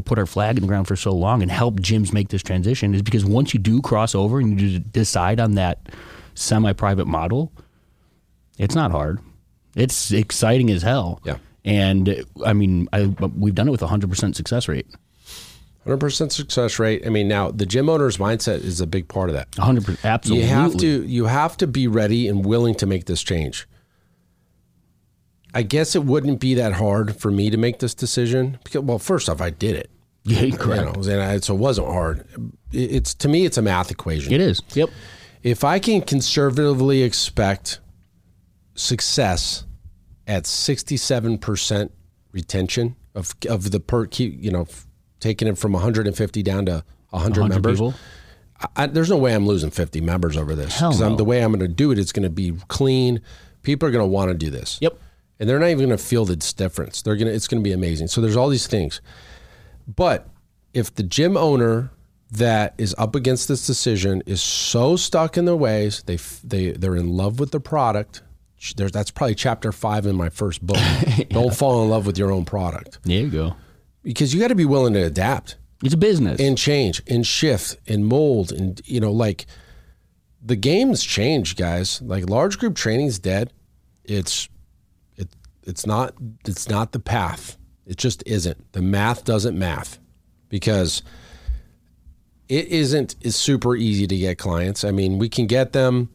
put 0.05 0.19
our 0.19 0.27
flag 0.27 0.57
in 0.57 0.63
the 0.63 0.69
ground 0.69 0.87
for 0.87 0.97
so 0.97 1.13
long 1.13 1.43
and 1.43 1.51
help 1.51 1.81
gyms 1.81 2.13
make 2.13 2.29
this 2.29 2.43
transition 2.43 2.95
is 2.95 3.03
because 3.03 3.25
once 3.25 3.55
you 3.55 3.61
do 3.61 3.81
cross 3.81 4.15
over 4.15 4.39
and 4.41 4.61
you 4.61 4.79
decide 4.79 5.41
on 5.41 5.55
that 5.55 5.89
semi-private 6.35 7.07
model, 7.07 7.53
it's 8.59 8.75
not 8.75 8.91
hard. 8.91 9.21
It's 9.75 10.13
exciting 10.13 10.71
as 10.71 10.83
hell. 10.83 11.21
Yeah. 11.25 11.39
And 11.65 12.25
I 12.45 12.53
mean, 12.53 12.89
I, 12.93 13.07
we've 13.37 13.55
done 13.55 13.69
it 13.69 13.71
with 13.71 13.83
a 13.83 13.87
hundred 13.87 14.11
percent 14.11 14.37
success 14.37 14.69
rate. 14.69 14.87
100% 15.87 16.33
success 16.33 16.79
rate 16.79 17.03
i 17.07 17.11
mean 17.11 17.29
now 17.29 17.51
the 17.51 17.67
gym 17.67 17.91
owner's 17.91 18.17
mindset 18.17 18.65
is 18.65 18.81
a 18.81 18.87
big 18.87 19.07
part 19.07 19.29
of 19.29 19.37
that 19.37 19.49
hundred 19.59 19.85
percent, 19.85 20.03
absolutely. 20.07 20.43
you 20.47 20.51
have 20.51 20.77
to 20.79 21.05
you 21.05 21.25
have 21.27 21.57
to 21.59 21.67
be 21.67 21.87
ready 21.87 22.27
and 22.27 22.47
willing 22.47 22.75
to 22.75 22.87
make 22.87 23.05
this 23.05 23.23
change 23.23 23.69
i 25.53 25.63
guess 25.63 25.95
it 25.95 26.03
wouldn't 26.05 26.41
be 26.41 26.55
that 26.55 26.73
hard 26.73 27.15
for 27.21 27.31
me 27.31 27.51
to 27.51 27.59
make 27.59 27.81
this 27.81 27.93
decision 27.95 28.59
because 28.65 28.81
well 28.81 28.99
first 28.99 29.29
off 29.29 29.43
i 29.43 29.51
did 29.51 29.77
it 29.77 29.91
Yeah, 30.25 30.41
you 30.41 30.57
know, 30.57 30.93
and 30.95 31.21
I, 31.21 31.37
so 31.41 31.55
it 31.55 31.59
wasn't 31.61 31.89
hard 31.89 32.27
It- 32.73 32.91
it's 32.91 33.13
to 33.17 33.29
me 33.29 33.45
it's 33.45 33.59
a 33.59 33.63
math 33.63 33.91
equation 33.91 34.33
It 34.33 34.41
is. 34.41 34.63
Yep. 34.73 34.89
if 35.43 35.65
I 35.65 35.79
can 35.81 36.01
conservatively 36.01 37.03
expect 37.03 37.81
success 38.75 39.65
at 40.27 40.45
67% 40.45 41.91
retention 42.33 42.97
of 43.15 43.35
of 43.49 43.71
the 43.71 43.81
per 43.81 44.09
you 44.17 44.51
know 44.51 44.67
taking 45.21 45.47
it 45.47 45.57
from 45.57 45.73
150 45.73 46.43
down 46.43 46.67
to 46.67 46.85
100, 47.11 47.41
100 47.41 47.49
members 47.49 47.79
people. 47.79 47.95
I, 48.77 48.87
there's 48.87 49.11
no 49.11 49.17
way 49.19 49.35
I'm 49.35 49.47
losing 49.47 49.71
50 49.71 50.01
members 50.01 50.37
over 50.37 50.55
this 50.55 50.81
I'm 51.05 51.13
no. 51.13 51.17
the 51.17 51.25
way 51.25 51.43
I'm 51.43 51.53
going 51.53 51.61
to 51.61 51.69
do 51.69 51.93
it 51.93 51.99
it's 51.99 52.13
going 52.13 52.25
to 52.25 52.31
be 52.31 52.53
clean 52.69 53.21
people 53.63 53.89
are 53.89 53.93
going 53.93 54.03
to 54.03 54.09
want 54.09 54.31
to 54.31 54.35
do 54.35 54.51
this 54.51 54.79
Yep. 54.81 54.99
and 55.39 55.49
they're 55.49 55.59
not 55.59 55.69
even 55.69 55.87
going 55.87 55.99
to 55.99 56.05
feel 56.05 56.25
the 56.25 56.37
difference. 56.37 57.03
They're 57.03 57.17
going 57.17 57.29
to 57.29 57.35
it's 57.35 57.49
going 57.49 57.63
to 57.63 57.69
be 57.69 57.73
amazing. 57.73 58.09
So 58.09 58.21
there's 58.21 58.37
all 58.37 58.49
these 58.49 58.67
things. 58.67 59.01
But 59.87 60.29
if 60.73 60.95
the 60.95 61.03
gym 61.03 61.37
owner 61.37 61.91
that 62.31 62.75
is 62.79 62.95
up 62.99 63.15
against 63.15 63.49
this 63.49 63.67
decision 63.67 64.23
is 64.27 64.43
so 64.43 64.97
stuck 64.97 65.37
in 65.37 65.45
their 65.45 65.57
ways, 65.57 66.03
they 66.07 66.17
they 66.43 66.73
they're 66.73 66.97
in 66.97 67.17
love 67.17 67.39
with 67.41 67.51
the 67.53 67.61
product. 67.61 68.23
There's, 68.73 68.93
that's 68.93 69.11
probably 69.11 69.35
chapter 69.35 69.71
five 69.73 70.07
in 70.07 70.17
my 70.17 70.31
first 70.31 70.65
book. 70.65 70.79
Don't 71.29 71.55
fall 71.55 71.83
in 71.85 71.91
love 71.91 72.07
with 72.07 72.17
your 72.17 72.33
own 72.33 72.45
product. 72.47 72.99
There 73.03 73.21
you 73.21 73.29
go. 73.29 73.57
because 74.03 74.33
you 74.33 74.41
got 74.41 74.49
to 74.49 74.55
be 74.55 74.65
willing 74.65 74.95
to 74.95 75.01
adapt. 75.01 75.57
It's 75.83 75.93
a 75.93 75.99
business. 75.99 76.41
and 76.41 76.57
change 76.57 77.03
and 77.07 77.27
shift 77.27 77.77
and 77.87 78.07
mold 78.07 78.53
and 78.53 78.81
you 78.87 79.01
know 79.01 79.13
like 79.13 79.45
the 80.43 80.57
game's 80.57 81.03
changed 81.05 81.59
guys. 81.59 82.01
Like 82.01 82.31
large 82.31 82.59
group 82.59 82.75
training's 82.75 83.19
dead. 83.19 83.53
It's 84.05 84.49
it 85.17 85.29
it's 85.65 85.85
not 85.85 86.15
it's 86.47 86.69
not 86.71 86.93
the 86.93 87.01
path. 87.01 87.59
It 87.87 87.99
just 87.99 88.23
isn't. 88.25 88.73
The 88.73 88.81
math 88.81 89.25
doesn't 89.25 89.59
math. 89.59 89.99
Because 90.49 91.03
it 92.49 92.69
isn't 92.69 93.17
is 93.21 93.37
super 93.37 93.75
easy 93.77 94.07
to 94.07 94.17
get 94.17 94.39
clients. 94.39 94.85
I 94.85 94.91
mean 94.91 95.19
we 95.19 95.29
can 95.29 95.47
get 95.47 95.73
them 95.75 96.09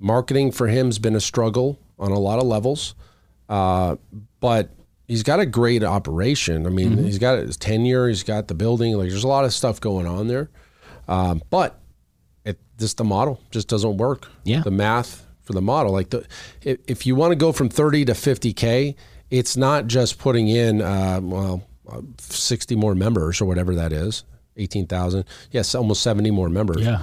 marketing 0.00 0.50
for 0.50 0.66
him's 0.66 0.98
been 0.98 1.14
a 1.14 1.20
struggle 1.20 1.78
on 1.98 2.10
a 2.10 2.18
lot 2.18 2.38
of 2.38 2.46
levels 2.46 2.94
uh, 3.50 3.96
but 4.38 4.70
he's 5.08 5.24
got 5.24 5.40
a 5.40 5.44
great 5.44 5.82
operation. 5.82 6.66
I 6.66 6.70
mean, 6.70 6.96
he's 6.96 7.18
got 7.18 7.40
his 7.40 7.56
tenure, 7.56 8.06
he's 8.08 8.22
got 8.22 8.46
the 8.46 8.54
building. 8.54 8.96
Like, 8.96 9.10
there's 9.10 9.24
a 9.24 9.28
lot 9.28 9.44
of 9.44 9.52
stuff 9.52 9.80
going 9.80 10.06
on 10.06 10.28
there. 10.28 10.50
Um, 11.08 11.42
but 11.50 11.80
it, 12.44 12.58
this 12.78 12.94
the 12.94 13.02
model 13.02 13.40
just 13.50 13.66
doesn't 13.66 13.96
work. 13.96 14.28
Yeah. 14.44 14.60
the 14.62 14.70
math 14.70 15.26
for 15.42 15.52
the 15.52 15.60
model, 15.60 15.92
like 15.92 16.10
the 16.10 16.24
if, 16.62 17.04
you 17.06 17.16
want 17.16 17.32
to 17.32 17.36
go 17.36 17.50
from 17.50 17.68
thirty 17.68 18.04
to 18.04 18.14
fifty 18.14 18.52
k, 18.52 18.94
it's 19.30 19.56
not 19.56 19.88
just 19.88 20.18
putting 20.18 20.46
in 20.46 20.80
uh, 20.80 21.18
well 21.20 21.66
uh, 21.90 22.02
sixty 22.18 22.76
more 22.76 22.94
members 22.94 23.40
or 23.40 23.46
whatever 23.46 23.74
that 23.74 23.92
is, 23.92 24.22
eighteen 24.56 24.86
thousand. 24.86 25.24
Yes, 25.50 25.74
almost 25.74 26.04
seventy 26.04 26.30
more 26.30 26.48
members. 26.48 26.82
Yeah. 26.82 27.02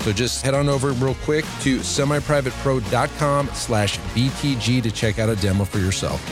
So 0.00 0.12
just 0.12 0.42
head 0.42 0.54
on 0.54 0.68
over 0.68 0.92
real 0.92 1.14
quick 1.16 1.44
to 1.62 1.78
semiprivatepro.com 1.78 3.48
slash 3.48 3.98
BTG 3.98 4.82
to 4.82 4.90
check 4.90 5.18
out 5.18 5.28
a 5.28 5.36
demo 5.36 5.64
for 5.64 5.78
yourself. 5.78 6.22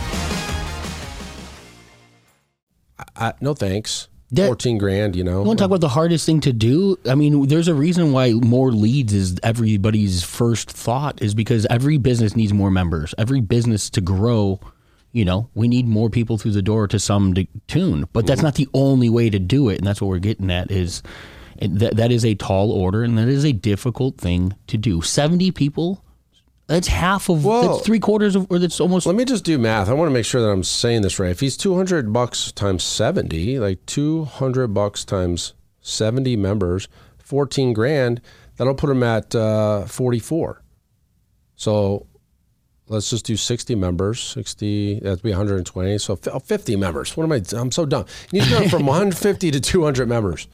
I, 3.16 3.32
no 3.40 3.54
thanks. 3.54 4.08
That- 4.32 4.46
Fourteen 4.46 4.76
grand, 4.78 5.14
you 5.14 5.22
know. 5.22 5.40
You 5.40 5.46
want 5.46 5.58
to 5.58 5.62
talk 5.62 5.70
about 5.70 5.80
the 5.80 5.88
hardest 5.88 6.26
thing 6.26 6.40
to 6.40 6.52
do? 6.52 6.98
I 7.08 7.14
mean, 7.14 7.46
there's 7.46 7.68
a 7.68 7.74
reason 7.74 8.12
why 8.12 8.32
more 8.32 8.72
leads 8.72 9.12
is 9.12 9.38
everybody's 9.42 10.22
first 10.22 10.70
thought 10.70 11.22
is 11.22 11.34
because 11.34 11.64
every 11.70 11.98
business 11.98 12.34
needs 12.34 12.52
more 12.52 12.70
members. 12.70 13.14
Every 13.18 13.40
business 13.40 13.88
to 13.90 14.00
grow, 14.00 14.58
you 15.12 15.24
know, 15.24 15.48
we 15.54 15.68
need 15.68 15.86
more 15.86 16.10
people 16.10 16.38
through 16.38 16.52
the 16.52 16.62
door 16.62 16.88
to 16.88 16.98
some 16.98 17.34
de- 17.34 17.48
tune. 17.68 18.08
But 18.12 18.26
that's 18.26 18.38
mm-hmm. 18.38 18.46
not 18.46 18.54
the 18.56 18.68
only 18.74 19.08
way 19.08 19.30
to 19.30 19.38
do 19.38 19.68
it, 19.68 19.78
and 19.78 19.86
that's 19.86 20.00
what 20.00 20.08
we're 20.08 20.18
getting 20.18 20.50
at 20.50 20.72
is 20.72 21.04
that 21.60 21.96
that 21.96 22.10
is 22.12 22.24
a 22.24 22.34
tall 22.34 22.70
order 22.72 23.02
and 23.02 23.16
that 23.18 23.28
is 23.28 23.44
a 23.44 23.52
difficult 23.52 24.18
thing 24.18 24.54
to 24.66 24.76
do. 24.76 25.02
70 25.02 25.50
people, 25.52 26.02
that's 26.66 26.88
half 26.88 27.28
of 27.28 27.44
Well- 27.44 27.74
that's 27.74 27.86
three 27.86 28.00
quarters 28.00 28.34
of 28.36 28.46
or 28.50 28.58
that's 28.58 28.80
almost 28.80 29.06
Let 29.06 29.16
me 29.16 29.24
just 29.24 29.44
do 29.44 29.58
math. 29.58 29.88
I 29.88 29.92
want 29.92 30.08
to 30.08 30.12
make 30.14 30.24
sure 30.24 30.40
that 30.40 30.48
I'm 30.48 30.64
saying 30.64 31.02
this 31.02 31.18
right. 31.18 31.30
If 31.30 31.40
he's 31.40 31.56
200 31.56 32.12
bucks 32.12 32.50
times 32.52 32.82
70, 32.84 33.58
like 33.58 33.84
200 33.86 34.68
bucks 34.68 35.04
times 35.04 35.54
70 35.80 36.36
members, 36.36 36.88
14 37.18 37.72
grand, 37.72 38.20
that'll 38.56 38.74
put 38.74 38.90
him 38.90 39.02
at 39.02 39.34
uh, 39.34 39.84
44. 39.86 40.62
So 41.54 42.06
let's 42.88 43.10
just 43.10 43.24
do 43.24 43.36
60 43.36 43.74
members. 43.74 44.20
60, 44.20 45.00
that'd 45.00 45.22
be 45.22 45.30
120. 45.30 45.98
So 45.98 46.16
50 46.16 46.76
members. 46.76 47.16
What 47.16 47.24
am 47.24 47.32
I? 47.32 47.42
I'm 47.58 47.70
so 47.72 47.86
dumb. 47.86 48.06
He 48.30 48.38
needs 48.38 48.50
to 48.52 48.60
go 48.60 48.68
from 48.68 48.86
150 48.86 49.50
to 49.52 49.60
200 49.60 50.08
members 50.08 50.48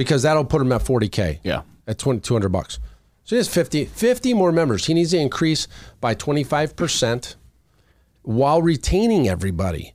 because 0.00 0.22
that'll 0.22 0.46
put 0.46 0.62
him 0.62 0.72
at 0.72 0.80
40K 0.80 1.40
yeah. 1.42 1.60
at 1.86 1.98
20, 1.98 2.20
200 2.20 2.48
bucks. 2.48 2.78
So 3.24 3.36
he 3.36 3.36
has 3.36 3.48
50, 3.48 3.84
50 3.84 4.32
more 4.32 4.50
members. 4.50 4.86
He 4.86 4.94
needs 4.94 5.10
to 5.10 5.18
increase 5.18 5.68
by 6.00 6.14
25% 6.14 7.34
while 8.22 8.62
retaining 8.62 9.28
everybody. 9.28 9.92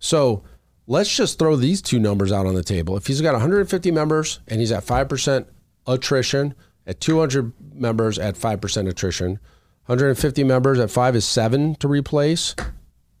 So 0.00 0.42
let's 0.88 1.16
just 1.16 1.38
throw 1.38 1.54
these 1.54 1.80
two 1.80 2.00
numbers 2.00 2.32
out 2.32 2.46
on 2.46 2.56
the 2.56 2.64
table. 2.64 2.96
If 2.96 3.06
he's 3.06 3.20
got 3.20 3.34
150 3.34 3.92
members 3.92 4.40
and 4.48 4.58
he's 4.58 4.72
at 4.72 4.84
5% 4.84 5.46
attrition, 5.86 6.56
at 6.84 7.00
200 7.00 7.52
members 7.74 8.18
at 8.18 8.34
5% 8.34 8.88
attrition, 8.88 9.38
150 9.86 10.42
members 10.42 10.80
at 10.80 10.90
5 10.90 11.14
is 11.14 11.24
7 11.24 11.76
to 11.76 11.86
replace, 11.86 12.56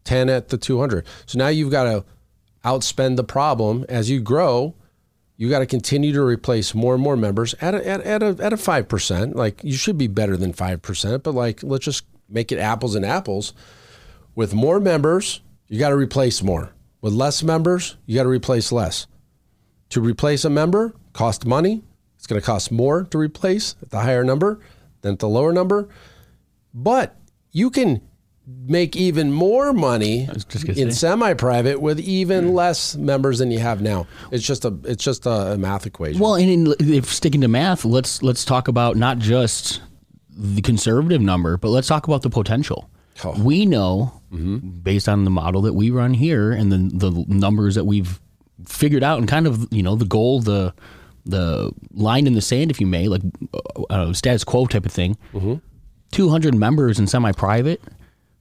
10 0.02 0.28
at 0.28 0.48
the 0.48 0.58
200. 0.58 1.06
So 1.26 1.38
now 1.38 1.46
you've 1.46 1.70
got 1.70 1.84
to 1.84 2.04
outspend 2.64 3.14
the 3.14 3.22
problem 3.22 3.86
as 3.88 4.10
you 4.10 4.20
grow 4.20 4.74
you 5.36 5.50
got 5.50 5.58
to 5.60 5.66
continue 5.66 6.12
to 6.12 6.22
replace 6.22 6.74
more 6.74 6.94
and 6.94 7.02
more 7.02 7.16
members 7.16 7.54
at 7.60 7.74
a, 7.74 7.86
at, 7.86 8.00
at 8.02 8.22
a 8.22 8.36
at 8.40 8.52
a 8.52 8.56
five 8.56 8.88
percent. 8.88 9.34
Like 9.34 9.62
you 9.64 9.74
should 9.74 9.98
be 9.98 10.06
better 10.06 10.36
than 10.36 10.52
five 10.52 10.82
percent, 10.82 11.22
but 11.22 11.34
like 11.34 11.62
let's 11.62 11.84
just 11.84 12.04
make 12.28 12.52
it 12.52 12.58
apples 12.58 12.94
and 12.94 13.04
apples. 13.04 13.52
With 14.34 14.54
more 14.54 14.80
members, 14.80 15.42
you 15.68 15.78
got 15.78 15.90
to 15.90 15.96
replace 15.96 16.42
more. 16.42 16.72
With 17.00 17.12
less 17.12 17.42
members, 17.42 17.96
you 18.06 18.16
got 18.16 18.24
to 18.24 18.28
replace 18.28 18.72
less. 18.72 19.06
To 19.90 20.00
replace 20.00 20.44
a 20.44 20.50
member 20.50 20.94
cost 21.12 21.46
money. 21.46 21.82
It's 22.16 22.26
going 22.26 22.40
to 22.40 22.46
cost 22.46 22.72
more 22.72 23.04
to 23.04 23.18
replace 23.18 23.76
at 23.82 23.90
the 23.90 24.00
higher 24.00 24.24
number 24.24 24.58
than 25.02 25.12
at 25.12 25.18
the 25.18 25.28
lower 25.28 25.52
number. 25.52 25.88
But 26.72 27.16
you 27.52 27.70
can 27.70 28.00
make 28.46 28.94
even 28.94 29.32
more 29.32 29.72
money 29.72 30.28
in 30.68 30.92
semi-private 30.92 31.80
with 31.80 31.98
even 32.00 32.52
less 32.54 32.94
members 32.96 33.38
than 33.38 33.50
you 33.50 33.58
have 33.58 33.80
now. 33.80 34.06
It's 34.30 34.44
just 34.44 34.64
a 34.64 34.76
it's 34.84 35.02
just 35.02 35.26
a 35.26 35.56
math 35.58 35.86
equation. 35.86 36.20
Well, 36.20 36.34
and 36.34 36.50
in, 36.50 36.74
if 36.80 37.06
sticking 37.06 37.40
to 37.40 37.48
math, 37.48 37.84
let's 37.84 38.22
let's 38.22 38.44
talk 38.44 38.68
about 38.68 38.96
not 38.96 39.18
just 39.18 39.80
the 40.28 40.60
conservative 40.62 41.22
number, 41.22 41.56
but 41.56 41.68
let's 41.68 41.88
talk 41.88 42.06
about 42.06 42.22
the 42.22 42.30
potential. 42.30 42.90
Oh. 43.22 43.40
We 43.40 43.64
know, 43.64 44.20
mm-hmm. 44.32 44.56
based 44.80 45.08
on 45.08 45.24
the 45.24 45.30
model 45.30 45.62
that 45.62 45.74
we 45.74 45.90
run 45.90 46.12
here 46.12 46.52
and 46.52 46.70
the 46.70 47.10
the 47.10 47.24
numbers 47.28 47.76
that 47.76 47.84
we've 47.84 48.20
figured 48.66 49.02
out, 49.02 49.18
and 49.18 49.28
kind 49.28 49.46
of 49.46 49.72
you 49.72 49.82
know 49.82 49.96
the 49.96 50.04
goal, 50.04 50.40
the 50.40 50.74
the 51.24 51.72
line 51.92 52.26
in 52.26 52.34
the 52.34 52.42
sand, 52.42 52.70
if 52.70 52.80
you 52.80 52.86
may, 52.86 53.08
like 53.08 53.22
uh, 53.54 53.82
uh 53.88 54.12
status 54.12 54.44
quo 54.44 54.66
type 54.66 54.84
of 54.84 54.92
thing. 54.92 55.16
Mm-hmm. 55.32 55.54
Two 56.10 56.28
hundred 56.28 56.54
members 56.54 56.98
in 56.98 57.06
semi-private 57.06 57.80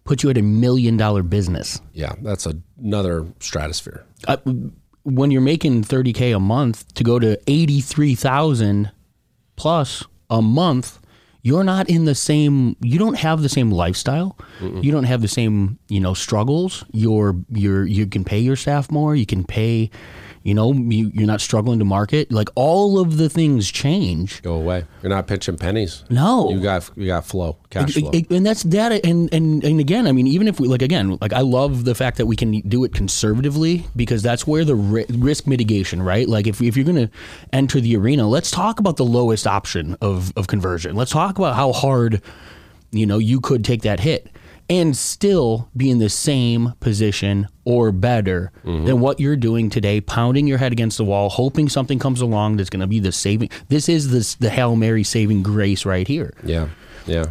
put 0.06 0.24
you 0.24 0.30
at 0.30 0.38
a 0.38 0.42
million 0.42 0.98
dollar 0.98 1.24
business. 1.24 1.80
yeah, 1.94 2.14
that's 2.22 2.48
another 2.82 3.26
stratosphere. 3.40 4.06
uh, 4.28 4.38
when 5.04 5.32
you're 5.32 5.42
making 5.42 5.84
30k 5.84 6.34
a 6.36 6.40
month 6.40 6.94
to 6.94 7.04
go 7.04 7.20
to 7.20 7.38
83,000 7.48 8.92
plus 9.56 10.04
a 10.30 10.42
month 10.42 11.00
you're 11.42 11.64
not 11.66 11.90
in 11.90 12.06
the 12.06 12.16
same 12.16 12.76
you 12.82 12.98
don't 12.98 13.18
have 13.18 13.42
the 13.42 13.50
same 13.50 13.70
lifestyle 13.70 14.38
you 14.82 14.92
don't 14.92 15.04
have 15.04 15.22
the 15.22 15.28
same 15.28 15.78
you 15.90 16.00
know 16.00 16.14
struggles 16.14 16.86
you're 16.94 17.36
you're 17.50 17.86
you 17.86 18.08
can 18.08 18.24
pay 18.24 18.40
your 18.40 18.56
staff 18.56 18.90
more 18.90 19.14
you 19.16 19.26
can 19.26 19.44
pay 19.44 19.90
you 20.44 20.54
know 20.54 20.74
you, 20.74 21.10
you're 21.14 21.26
not 21.28 21.40
struggling 21.42 21.80
to 21.80 21.86
market 21.86 22.32
like 22.32 22.50
all 22.56 23.00
of 23.00 23.18
the 23.18 23.30
things 23.30 23.72
change 23.72 24.42
Go 24.42 24.56
away. 24.56 24.84
You're 25.02 25.10
not 25.10 25.26
pitching 25.28 25.58
pennies. 25.58 26.04
no 26.10 26.50
You 26.52 26.60
got 26.62 26.90
you 26.98 27.08
got 27.08 27.26
flow, 27.26 27.58
cash 27.70 27.94
flow. 27.94 28.10
it- 28.12 28.26
it- 28.30 28.32
and 28.36 28.46
that's 28.46 28.64
that 28.64 29.06
and, 29.06 29.34
and 29.34 29.64
and 29.64 29.80
again 29.80 30.06
i 30.08 30.12
mean 30.12 30.28
even 30.28 30.48
if 30.50 30.60
we 30.60 30.68
like 30.68 30.82
again 30.82 31.18
like 31.22 31.32
i 31.34 31.40
love 31.42 31.86
the 31.86 31.96
fact 31.96 32.18
that 32.18 32.26
we 32.26 32.36
can 32.36 32.60
do 32.68 32.84
it 32.84 32.94
conservatively 32.94 33.86
because 33.96 34.22
that's 34.22 34.46
where 34.46 34.66
the 34.66 34.76
ri- 34.76 35.06
risk 35.10 35.48
mitigation 35.48 36.02
right 36.02 36.28
like 36.28 36.46
if, 36.48 36.62
if 36.62 36.76
you're 36.76 36.86
going 36.86 37.08
to 37.08 37.10
enter 37.54 37.80
the 37.80 37.96
arena 37.96 38.28
let's 38.28 38.52
talk 38.52 38.80
about 38.80 38.98
the 38.98 39.06
lowest 39.06 39.48
option 39.48 39.96
of 40.02 40.34
of 40.36 40.48
conversion 40.48 40.96
let's 40.96 41.12
talk 41.12 41.38
about 41.38 41.56
how 41.56 41.72
hard 41.72 42.22
you 42.92 43.06
know 43.06 43.18
you 43.18 43.40
could 43.40 43.64
take 43.64 43.82
that 43.84 44.00
hit 44.02 44.28
and 44.74 44.98
still 44.98 45.70
be 45.78 45.92
in 45.92 46.00
the 46.00 46.10
same 46.10 46.74
position 46.80 47.48
or 47.64 47.92
better 47.92 48.52
than 48.64 49.00
what 49.00 49.20
you're 49.20 49.36
doing 49.36 49.70
today 49.70 50.02
pounding 50.02 50.48
your 50.48 50.58
head 50.58 50.72
against 50.72 50.98
the 50.98 51.06
wall 51.06 51.30
hoping 51.30 51.70
something 51.70 52.00
comes 52.00 52.22
along 52.22 52.58
that's 52.58 52.70
going 52.72 52.80
to 52.80 52.88
be 52.88 53.00
the 53.00 53.12
saving 53.12 53.50
this 53.68 53.88
is 53.88 54.10
this 54.10 54.36
the 54.36 54.50
hail 54.50 54.76
mary 54.76 55.04
saving 55.04 55.44
grace 55.44 55.86
right 55.86 56.08
here. 56.08 56.34
Yeah, 56.44 56.70
yeah. 57.06 57.28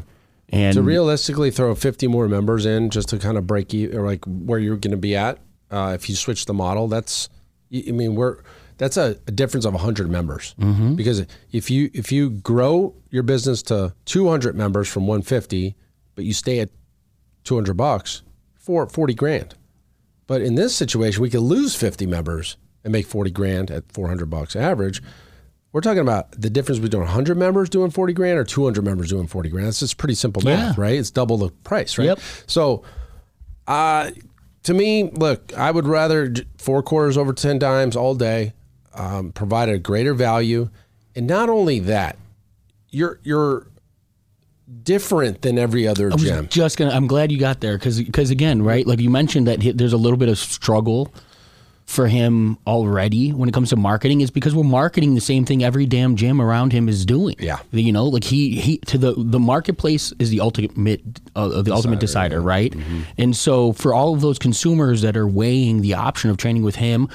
and 0.50 0.74
To 0.74 0.82
realistically 0.82 1.50
throw 1.50 1.74
50 1.74 2.06
more 2.06 2.28
members 2.28 2.64
in 2.64 2.90
just 2.90 3.08
to 3.08 3.18
kind 3.18 3.36
of 3.36 3.46
break 3.46 3.72
you 3.72 3.90
or 3.98 4.06
like 4.06 4.24
where 4.24 4.60
you're 4.60 4.76
going 4.76 4.92
to 4.92 4.96
be 5.10 5.16
at 5.16 5.38
uh, 5.72 5.92
if 5.94 6.08
you 6.08 6.14
switch 6.14 6.44
the 6.44 6.54
model, 6.54 6.86
that's 6.86 7.28
I 7.74 7.90
mean 7.90 8.14
we're 8.14 8.38
that's 8.78 8.96
a, 8.96 9.16
a 9.26 9.32
difference 9.32 9.64
of 9.64 9.74
100 9.74 10.10
members. 10.10 10.54
Because 10.96 11.26
if 11.50 11.70
you 11.70 11.90
if 11.94 12.12
you 12.12 12.30
grow 12.30 12.94
your 13.10 13.22
business 13.22 13.62
to 13.64 13.94
200 14.04 14.54
members 14.54 14.88
from 14.88 15.06
150, 15.06 15.74
but 16.14 16.24
you 16.24 16.32
stay 16.34 16.60
at 16.60 16.70
200 17.44 17.74
bucks 17.74 18.22
for 18.54 18.88
40 18.88 19.14
grand. 19.14 19.54
But 20.26 20.40
in 20.42 20.54
this 20.54 20.74
situation, 20.74 21.22
we 21.22 21.30
could 21.30 21.40
lose 21.40 21.74
50 21.74 22.06
members 22.06 22.56
and 22.84 22.92
make 22.92 23.06
40 23.06 23.30
grand 23.30 23.70
at 23.70 23.90
400 23.92 24.26
bucks 24.30 24.56
average. 24.56 25.02
We're 25.72 25.80
talking 25.80 26.00
about 26.00 26.32
the 26.32 26.50
difference 26.50 26.78
between 26.78 27.02
100 27.02 27.36
members 27.36 27.70
doing 27.70 27.90
40 27.90 28.12
grand 28.12 28.38
or 28.38 28.44
200 28.44 28.84
members 28.84 29.08
doing 29.08 29.26
40 29.26 29.48
grand. 29.48 29.66
That's 29.68 29.80
just 29.80 29.96
pretty 29.98 30.14
simple 30.14 30.42
math, 30.42 30.76
Yeah. 30.76 30.82
right? 30.82 30.98
It's 30.98 31.10
double 31.10 31.38
the 31.38 31.48
price, 31.64 31.96
right? 31.98 32.04
Yep. 32.06 32.20
So, 32.46 32.82
uh, 33.66 34.10
to 34.64 34.74
me, 34.74 35.10
look, 35.12 35.52
I 35.56 35.70
would 35.70 35.86
rather 35.86 36.32
four 36.58 36.82
quarters 36.82 37.16
over 37.16 37.32
10 37.32 37.58
dimes 37.58 37.96
all 37.96 38.14
day, 38.14 38.52
um, 38.94 39.32
provide 39.32 39.68
a 39.68 39.78
greater 39.78 40.14
value. 40.14 40.68
And 41.16 41.26
not 41.26 41.48
only 41.48 41.78
that, 41.80 42.16
you're, 42.90 43.18
you're 43.22 43.66
different 44.82 45.42
than 45.42 45.58
every 45.58 45.86
other 45.86 46.10
I 46.10 46.14
was 46.14 46.22
gym. 46.24 46.48
just 46.48 46.76
gonna. 46.78 46.90
I'm 46.92 47.06
glad 47.06 47.30
you 47.32 47.38
got 47.38 47.60
there 47.60 47.78
because 47.78 48.00
because 48.02 48.30
again, 48.30 48.62
right? 48.62 48.86
Like 48.86 49.00
you 49.00 49.10
mentioned 49.10 49.46
that 49.46 49.62
he, 49.62 49.72
there's 49.72 49.92
a 49.92 49.96
little 49.98 50.16
bit 50.18 50.28
of 50.28 50.38
struggle 50.38 51.12
for 51.84 52.06
him 52.06 52.56
already 52.66 53.32
when 53.32 53.48
it 53.48 53.52
comes 53.52 53.68
to 53.70 53.76
marketing 53.76 54.20
is 54.20 54.30
because 54.30 54.54
we're 54.54 54.62
marketing 54.62 55.14
the 55.16 55.20
same 55.20 55.44
thing 55.44 55.62
every 55.64 55.84
damn 55.84 56.14
gym 56.16 56.40
around 56.40 56.72
him 56.72 56.88
is 56.88 57.04
doing. 57.04 57.34
Yeah. 57.38 57.58
you 57.72 57.92
know, 57.92 58.04
like 58.06 58.24
he 58.24 58.58
he 58.60 58.78
to 58.86 58.96
the 58.96 59.14
the 59.16 59.40
marketplace 59.40 60.12
is 60.18 60.30
the 60.30 60.40
ultimate 60.40 61.02
uh, 61.36 61.60
the 61.62 61.72
ultimate 61.72 61.98
decider, 61.98 62.40
right? 62.40 62.74
And 63.18 63.36
so 63.36 63.72
for 63.72 63.92
all 63.92 64.14
of 64.14 64.20
those 64.20 64.38
consumers 64.38 65.02
that 65.02 65.16
are 65.16 65.26
weighing 65.26 65.82
the 65.82 65.94
option 65.94 66.30
of 66.30 66.36
training 66.36 66.62
with 66.62 66.76
him 66.76 67.08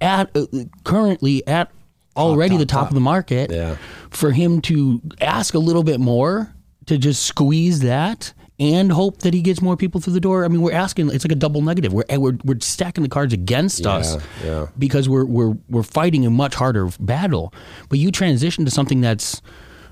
at 0.00 0.34
uh, 0.36 0.46
currently 0.84 1.46
at 1.46 1.70
already 2.16 2.56
the 2.56 2.66
top, 2.66 2.88
of 2.88 2.94
the 2.94 3.00
market, 3.00 3.50
Yeah. 3.50 3.76
for 4.10 4.30
him 4.32 4.60
to 4.62 5.00
ask 5.20 5.54
a 5.54 5.58
little 5.58 5.82
bit 5.82 5.98
more 5.98 6.54
to 6.86 6.98
just 6.98 7.22
squeeze 7.22 7.80
that 7.80 8.32
and 8.58 8.92
hope 8.92 9.18
that 9.18 9.34
he 9.34 9.40
gets 9.42 9.60
more 9.60 9.76
people 9.76 10.00
through 10.00 10.12
the 10.12 10.20
door. 10.20 10.44
I 10.44 10.48
mean, 10.48 10.60
we're 10.60 10.72
asking. 10.72 11.10
It's 11.10 11.24
like 11.24 11.32
a 11.32 11.36
double 11.36 11.62
negative. 11.62 11.92
We're 11.92 12.04
we're, 12.16 12.38
we're 12.44 12.60
stacking 12.60 13.02
the 13.02 13.08
cards 13.08 13.32
against 13.32 13.86
us 13.86 14.18
yeah. 14.44 14.68
because 14.78 15.08
we're 15.08 15.24
we're 15.24 15.56
we're 15.68 15.82
fighting 15.82 16.24
a 16.26 16.30
much 16.30 16.54
harder 16.54 16.88
battle. 17.00 17.52
But 17.88 17.98
you 17.98 18.12
transition 18.12 18.64
to 18.64 18.70
something 18.70 19.00
that's 19.00 19.42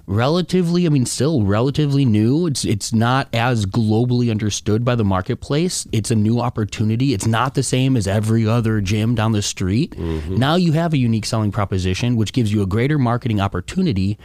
relatively, 0.06 0.86
I 0.86 0.88
mean, 0.88 1.06
still 1.06 1.44
relatively 1.44 2.04
new. 2.04 2.46
It's 2.46 2.64
it's 2.64 2.92
not 2.92 3.28
as 3.32 3.64
globally 3.64 4.30
understood 4.30 4.84
by 4.84 4.94
the 4.94 5.04
marketplace. 5.04 5.86
It's 5.92 6.10
a 6.10 6.16
new 6.16 6.40
opportunity. 6.40 7.14
It's 7.14 7.26
not 7.26 7.54
the 7.54 7.62
same 7.62 7.96
as 7.96 8.06
every 8.06 8.46
other 8.46 8.80
gym 8.80 9.14
down 9.14 9.32
the 9.32 9.42
street. 9.42 9.92
Mm-hmm. 9.92 10.36
Now 10.36 10.56
you 10.56 10.72
have 10.72 10.92
a 10.92 10.98
unique 10.98 11.26
selling 11.26 11.52
proposition, 11.52 12.16
which 12.16 12.32
gives 12.32 12.52
you 12.52 12.62
a 12.62 12.66
greater 12.66 12.98
marketing 12.98 13.40
opportunity 13.40 14.18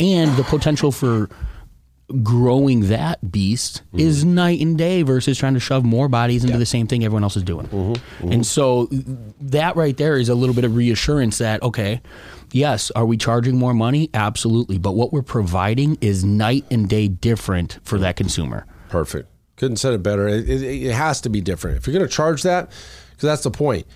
and 0.00 0.36
the 0.36 0.44
potential 0.44 0.92
for 0.92 1.28
growing 2.22 2.88
that 2.88 3.32
beast 3.32 3.82
is 3.94 4.24
mm-hmm. 4.24 4.34
night 4.34 4.60
and 4.60 4.76
day 4.78 5.02
versus 5.02 5.38
trying 5.38 5.54
to 5.54 5.60
shove 5.60 5.84
more 5.84 6.08
bodies 6.08 6.44
into 6.44 6.58
the 6.58 6.66
same 6.66 6.86
thing 6.86 7.04
everyone 7.04 7.22
else 7.22 7.36
is 7.36 7.42
doing. 7.42 7.66
Mm-hmm. 7.66 7.92
Mm-hmm. 7.92 8.32
And 8.32 8.46
so 8.46 8.88
that 9.40 9.76
right 9.76 9.96
there 9.96 10.16
is 10.16 10.28
a 10.28 10.34
little 10.34 10.54
bit 10.54 10.64
of 10.64 10.76
reassurance 10.76 11.38
that 11.38 11.62
okay, 11.62 12.00
yes, 12.52 12.90
are 12.92 13.06
we 13.06 13.16
charging 13.16 13.56
more 13.56 13.74
money? 13.74 14.10
Absolutely, 14.14 14.78
but 14.78 14.92
what 14.92 15.12
we're 15.12 15.22
providing 15.22 15.96
is 16.00 16.24
night 16.24 16.64
and 16.70 16.88
day 16.88 17.08
different 17.08 17.78
for 17.82 17.98
that 17.98 18.16
consumer. 18.16 18.66
Perfect. 18.88 19.28
Couldn't 19.56 19.76
said 19.76 19.94
it 19.94 20.02
better. 20.02 20.28
It, 20.28 20.48
it, 20.48 20.62
it 20.62 20.92
has 20.92 21.20
to 21.22 21.28
be 21.28 21.40
different. 21.40 21.76
If 21.76 21.86
you're 21.86 21.94
going 21.94 22.08
to 22.08 22.12
charge 22.12 22.42
that, 22.42 22.70
because 23.10 23.26
that's 23.28 23.42
the 23.42 23.50
point. 23.50 23.86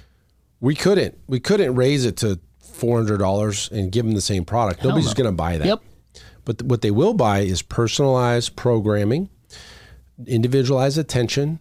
We 0.60 0.74
couldn't. 0.74 1.18
We 1.26 1.40
couldn't 1.40 1.74
raise 1.74 2.04
it 2.04 2.16
to 2.18 2.38
four 2.60 2.98
hundred 2.98 3.18
dollars 3.18 3.68
and 3.72 3.90
give 3.90 4.04
them 4.04 4.14
the 4.14 4.20
same 4.20 4.44
product. 4.44 4.84
Nobody's 4.84 5.08
no. 5.08 5.14
going 5.14 5.30
to 5.30 5.36
buy 5.36 5.58
that. 5.58 5.66
Yep. 5.66 5.82
But 6.46 6.62
what 6.62 6.80
they 6.80 6.92
will 6.92 7.12
buy 7.12 7.40
is 7.40 7.60
personalized 7.60 8.56
programming, 8.56 9.28
individualized 10.26 10.96
attention, 10.96 11.58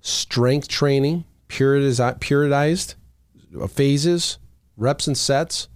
strength 0.00 0.68
training, 0.68 1.24
periodized, 1.48 2.94
uh, 3.60 3.66
phases, 3.66 4.38
reps 4.76 5.08
and 5.08 5.16
sets, 5.16 5.68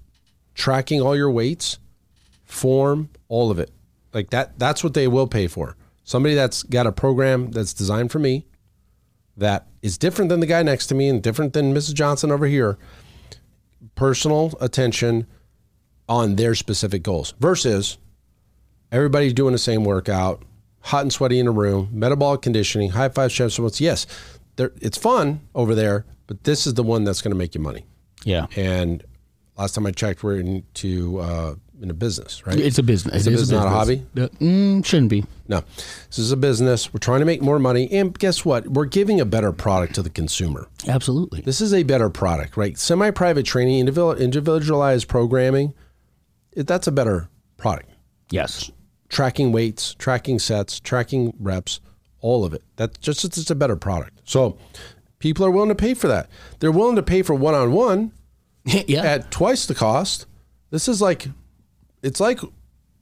tracking 0.55 1.01
all 1.01 1.17
your 1.17 1.31
weights, 1.31 1.79
form, 2.45 3.09
all 3.29 3.51
of 3.51 3.59
it. 3.59 3.71
Like 4.13 4.31
that 4.31 4.59
that's 4.59 4.85
what 4.85 4.95
they 4.95 5.09
will 5.09 5.27
pay 5.27 5.47
for. 5.47 5.77
Somebody 6.05 6.35
that's 6.35 6.63
got 6.63 6.87
a 6.87 6.93
program 6.93 7.51
that's 7.53 7.73
designed 7.73 8.13
for 8.13 8.19
me 8.19 8.47
that 9.39 9.67
is 9.81 9.97
different 9.97 10.29
than 10.29 10.41
the 10.41 10.47
guy 10.47 10.63
next 10.63 10.89
to 10.89 10.95
me 10.95 11.09
and 11.09 11.23
different 11.23 11.55
than 11.55 11.73
Mrs. 11.73 11.95
Johnson 11.95 12.31
over 12.31 12.47
here. 12.47 12.77
Personal 13.95 14.53
attention 14.61 15.27
on 16.07 16.37
their 16.37 16.55
specific 16.55 17.03
goals 17.03 17.33
versus 17.41 17.97
everybody's 18.93 19.33
doing 19.33 19.53
the 19.53 19.59
same 19.59 19.85
workout, 19.85 20.43
hot 20.81 21.03
and 21.03 21.13
sweaty 21.13 21.41
in 21.41 21.49
a 21.49 21.51
room, 21.51 21.89
metabolic 21.91 22.43
conditioning, 22.43 22.91
high 22.91 23.09
five 23.09 23.33
chefs. 23.33 23.59
Yes, 23.81 24.07
it's 24.59 24.99
fun 24.99 25.41
over 25.55 25.75
there, 25.75 26.05
but 26.29 26.45
this 26.45 26.67
is 26.67 26.75
the 26.75 26.85
one 26.85 27.03
that's 27.03 27.23
going 27.23 27.33
to 27.33 27.39
make 27.39 27.55
you 27.57 27.61
money. 27.61 27.85
Yeah. 28.25 28.47
And 28.55 29.03
last 29.59 29.75
time 29.75 29.87
I 29.87 29.91
checked, 29.91 30.23
we're 30.23 30.39
into 30.39 31.19
uh, 31.19 31.55
in 31.81 31.91
a 31.91 31.95
business, 31.95 32.47
right? 32.47 32.57
It's 32.57 32.79
a 32.79 32.83
business. 32.83 33.17
It's 33.17 33.27
a 33.27 33.31
business, 33.31 33.51
not 33.51 33.67
a 33.67 33.71
hobby. 33.71 34.07
Uh, 34.17 34.29
Mm, 34.41 34.85
shouldn't 34.85 35.11
be. 35.11 35.25
No, 35.49 35.63
this 36.09 36.19
is 36.19 36.31
a 36.31 36.37
business. 36.37 36.93
We're 36.95 36.99
trying 37.01 37.19
to 37.21 37.27
make 37.27 37.43
more 37.43 37.59
money, 37.59 37.91
and 37.91 38.17
guess 38.17 38.45
what? 38.45 38.69
We're 38.69 38.85
giving 38.85 39.21
a 39.21 39.25
better 39.25 39.51
product 39.51 39.97
to 39.97 40.03
the 40.03 40.11
consumer. 40.11 40.69
Absolutely. 40.87 41.41
This 41.41 41.61
is 41.61 41.75
a 41.75 41.83
better 41.83 42.09
product, 42.09 42.57
right? 42.57 42.79
Semi-private 42.79 43.45
training, 43.45 43.81
individualized 43.81 45.09
programming. 45.09 45.75
That's 46.55 46.87
a 46.87 46.93
better 46.93 47.29
product. 47.57 47.89
Yes. 48.31 48.71
Tracking 49.13 49.53
weights, 49.53 49.95
tracking 49.95 50.39
sets, 50.41 50.81
tracking 50.81 51.35
reps, 51.39 51.81
all 52.21 52.45
of 52.45 52.53
it. 52.55 52.65
That's 52.77 52.99
just 52.99 53.25
it's 53.25 53.51
a 53.51 53.55
better 53.55 53.77
product. 53.77 54.21
So 54.25 54.59
people 55.19 55.45
are 55.47 55.51
willing 55.51 55.69
to 55.69 55.75
pay 55.75 55.95
for 55.95 56.09
that. 56.09 56.29
They're 56.59 56.73
willing 56.73 56.97
to 56.97 57.03
pay 57.03 57.23
for 57.23 57.35
one-on-one 57.35 58.13
at 58.97 59.31
twice 59.31 59.67
the 59.67 59.75
cost. 59.75 60.27
This 60.71 60.89
is 60.89 61.01
like, 61.01 61.29
it's 62.03 62.19
like, 62.19 62.41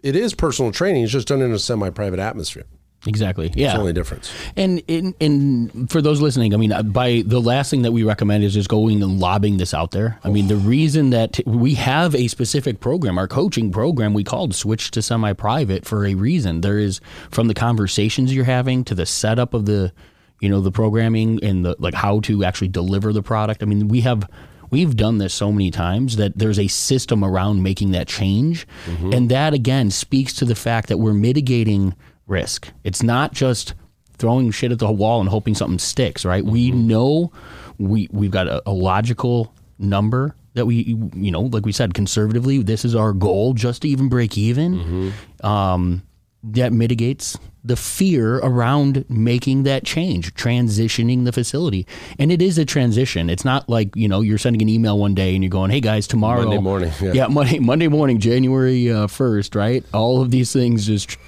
it 0.03 0.17
is 0.17 0.35
personal 0.35 0.73
training. 0.73 1.05
It's 1.05 1.13
just 1.13 1.29
done 1.29 1.41
in 1.41 1.53
a 1.53 1.59
semi-private 1.59 2.19
atmosphere. 2.19 2.65
Exactly. 3.07 3.51
Yeah. 3.55 3.67
It's 3.67 3.75
the 3.75 3.81
only 3.81 3.93
difference. 3.93 4.33
And 4.57 4.83
in, 4.89 5.15
in 5.21 5.87
for 5.89 6.03
those 6.03 6.21
listening, 6.21 6.55
I 6.55 6.57
mean, 6.57 6.73
uh, 6.73 6.83
by 6.83 7.23
the 7.25 7.41
last 7.41 7.71
thing 7.71 7.83
that 7.83 7.93
we 7.93 8.03
recommend 8.03 8.45
is 8.45 8.55
just 8.55 8.69
going 8.69 9.03
and 9.03 9.19
lobbing 9.19 9.57
this 9.57 9.73
out 9.73 9.91
there. 9.93 10.19
I 10.25 10.29
mean, 10.29 10.49
the 10.49 10.57
reason 10.57 11.11
that 11.11 11.41
we 11.47 11.75
have 11.75 12.15
a 12.15 12.29
specific 12.29 12.81
program, 12.81 13.19
our 13.19 13.29
coaching 13.29 13.73
program, 13.73 14.15
we 14.15 14.25
called 14.25 14.55
Switch 14.55 14.91
to 14.93 15.03
Semi 15.03 15.33
Private 15.33 15.85
for 15.85 16.07
a 16.07 16.15
reason. 16.15 16.61
There 16.61 16.79
is 16.79 17.01
from 17.31 17.49
the 17.49 17.55
conversations 17.55 18.35
you're 18.35 18.45
having 18.45 18.85
to 18.85 18.95
the 18.95 19.07
setup 19.07 19.55
of 19.55 19.67
the, 19.67 19.93
you 20.41 20.49
know, 20.49 20.61
the 20.61 20.73
programming 20.73 21.43
and 21.45 21.65
the 21.65 21.77
like 21.79 21.95
how 21.95 22.21
to 22.21 22.45
actually 22.45 22.69
deliver 22.69 23.13
the 23.13 23.23
product. 23.23 23.63
I 23.63 23.67
mean, 23.67 23.89
we 23.89 24.03
have. 24.03 24.29
We've 24.73 24.95
done 24.95 25.19
this 25.19 25.35
so 25.35 25.51
many 25.51 25.73
times 25.73 26.15
that 26.15 26.39
there's 26.39 26.61
a 26.61 26.69
system 26.69 27.25
around 27.25 27.61
making 27.61 27.91
that 27.91 28.07
change. 28.07 28.69
And 29.13 29.29
that 29.29 29.53
again 29.53 29.91
speaks 29.91 30.33
to 30.35 30.45
the 30.45 30.55
fact 30.55 30.89
that 30.91 30.99
we're 30.99 31.13
mitigating 31.13 31.97
risk. 32.31 32.69
It's 32.85 33.03
not 33.03 33.33
just 33.33 33.75
throwing 34.17 34.51
shit 34.51 34.73
at 34.73 34.79
the 34.79 34.91
wall 34.91 35.21
and 35.21 35.29
hoping 35.29 35.55
something 35.55 35.79
sticks, 35.79 36.25
right? 36.25 36.45
We 36.45 36.71
know 36.71 37.33
we 37.79 38.09
we've 38.13 38.31
got 38.31 38.47
a, 38.47 38.63
a 38.69 38.73
logical 38.73 39.55
number 39.79 40.35
that 40.55 40.67
we 40.67 40.97
you 41.15 41.31
know, 41.31 41.43
like 41.43 41.65
we 41.67 41.73
said, 41.73 41.95
conservatively, 41.95 42.63
this 42.63 42.85
is 42.85 42.95
our 42.95 43.13
goal 43.13 43.55
just 43.55 43.83
to 43.83 43.89
even 43.89 44.09
break 44.09 44.37
even. 44.39 45.13
Um, 45.43 46.03
that 46.43 46.73
mitigates 46.73 47.39
the 47.63 47.77
fear 47.77 48.39
around 48.39 49.05
making 49.11 49.65
that 49.65 49.85
change, 49.85 50.33
transitioning 50.35 51.25
the 51.27 51.33
facility. 51.33 51.87
And 52.19 52.33
it 52.33 52.41
is 52.41 52.57
a 52.57 52.65
transition. 52.65 53.29
It's 53.29 53.45
not 53.45 53.69
like, 53.69 53.95
you 53.95 54.09
know, 54.09 54.23
you're 54.23 54.39
sending 54.39 54.63
an 54.63 54.69
email 54.71 54.99
one 54.99 55.15
day 55.15 55.35
and 55.35 55.45
you're 55.45 55.51
going, 55.51 55.71
hey 55.71 55.81
guys, 55.83 56.07
tomorrow. 56.07 56.45
Monday 56.45 56.59
morning, 56.59 56.93
yeah. 57.03 57.13
Yeah, 57.13 57.27
Monday, 57.27 57.59
Monday 57.59 57.89
morning, 57.89 58.19
January 58.19 58.91
uh, 58.91 59.07
1st, 59.07 59.55
right? 59.55 59.85
All 59.93 60.23
of 60.23 60.31
these 60.31 60.51
things 60.51 60.87
just 60.87 61.19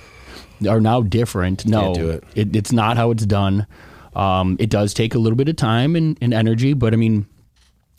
are 0.67 0.81
now 0.81 1.03
different. 1.03 1.67
No, 1.67 1.95
do 1.95 2.11
it. 2.11 2.25
it's 2.35 2.73
not 2.73 2.97
how 2.97 3.11
it's 3.11 3.27
done. 3.27 3.67
Um, 4.15 4.57
it 4.61 4.71
does 4.71 4.93
take 4.95 5.15
a 5.15 5.19
little 5.19 5.37
bit 5.37 5.49
of 5.49 5.57
time 5.57 5.97
and, 5.97 6.19
and 6.21 6.35
energy, 6.35 6.75
but 6.75 6.93
I 6.93 6.97
mean, 6.97 7.27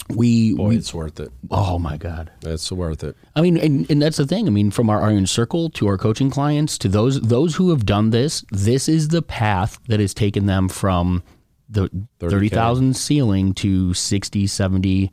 we, 0.09 0.53
Boy, 0.53 0.69
we 0.69 0.77
it's 0.77 0.93
worth 0.93 1.19
it. 1.19 1.31
oh 1.49 1.79
my 1.79 1.97
God. 1.97 2.29
It's 2.43 2.71
worth 2.71 3.03
it. 3.03 3.15
I 3.35 3.41
mean, 3.41 3.57
and, 3.57 3.89
and 3.89 4.01
that's 4.01 4.17
the 4.17 4.27
thing. 4.27 4.47
I 4.47 4.51
mean, 4.51 4.69
from 4.69 4.89
our 4.89 5.01
Iron 5.01 5.25
Circle 5.25 5.69
to 5.71 5.87
our 5.87 5.97
coaching 5.97 6.29
clients 6.29 6.77
to 6.79 6.89
those 6.89 7.21
those 7.21 7.55
who 7.55 7.69
have 7.69 7.85
done 7.85 8.09
this, 8.09 8.43
this 8.51 8.89
is 8.89 9.07
the 9.09 9.21
path 9.21 9.79
that 9.87 9.99
has 9.99 10.13
taken 10.13 10.45
them 10.45 10.67
from 10.69 11.23
the 11.69 11.89
30,000 12.19 12.95
ceiling 12.95 13.53
to 13.55 13.93
60, 13.93 14.45
70. 14.45 15.11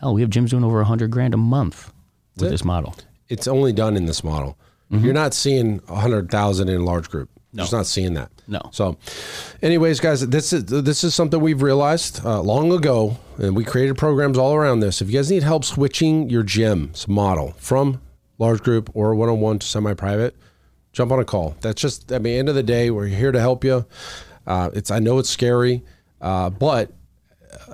Hell, 0.00 0.14
we 0.14 0.20
have 0.20 0.30
gyms 0.30 0.50
doing 0.50 0.64
over 0.64 0.78
100 0.78 1.10
grand 1.10 1.32
a 1.32 1.38
month 1.38 1.92
with 2.36 2.48
it. 2.48 2.50
this 2.50 2.64
model. 2.64 2.94
It's 3.28 3.48
only 3.48 3.72
done 3.72 3.96
in 3.96 4.06
this 4.06 4.22
model. 4.22 4.58
Mm-hmm. 4.90 5.04
You're 5.04 5.14
not 5.14 5.34
seeing 5.34 5.80
a 5.88 5.96
hundred 5.96 6.30
thousand 6.30 6.68
in 6.68 6.80
a 6.80 6.84
large 6.84 7.10
group. 7.10 7.30
No. 7.52 7.62
Just 7.62 7.72
not 7.72 7.86
seeing 7.86 8.14
that. 8.14 8.30
No. 8.46 8.60
So, 8.70 8.98
anyways, 9.62 9.98
guys, 9.98 10.26
this 10.28 10.52
is 10.52 10.66
this 10.66 11.02
is 11.02 11.14
something 11.14 11.40
we've 11.40 11.62
realized 11.62 12.24
uh, 12.24 12.40
long 12.40 12.70
ago, 12.70 13.18
and 13.38 13.56
we 13.56 13.64
created 13.64 13.96
programs 13.96 14.36
all 14.36 14.54
around 14.54 14.80
this. 14.80 15.00
If 15.00 15.08
you 15.08 15.18
guys 15.18 15.30
need 15.30 15.42
help 15.42 15.64
switching 15.64 16.28
your 16.28 16.42
gym's 16.42 17.08
model 17.08 17.54
from 17.58 18.00
large 18.38 18.62
group 18.62 18.90
or 18.94 19.14
one 19.14 19.28
on 19.28 19.40
one 19.40 19.58
to 19.58 19.66
semi 19.66 19.94
private, 19.94 20.36
jump 20.92 21.10
on 21.10 21.18
a 21.18 21.24
call. 21.24 21.56
That's 21.62 21.80
just 21.80 22.12
at 22.12 22.22
the 22.22 22.38
end 22.38 22.48
of 22.48 22.54
the 22.54 22.62
day, 22.62 22.90
we're 22.90 23.06
here 23.06 23.32
to 23.32 23.40
help 23.40 23.64
you. 23.64 23.86
Uh, 24.46 24.70
it's 24.74 24.90
I 24.90 24.98
know 24.98 25.18
it's 25.18 25.30
scary, 25.30 25.82
uh, 26.20 26.50
but 26.50 26.92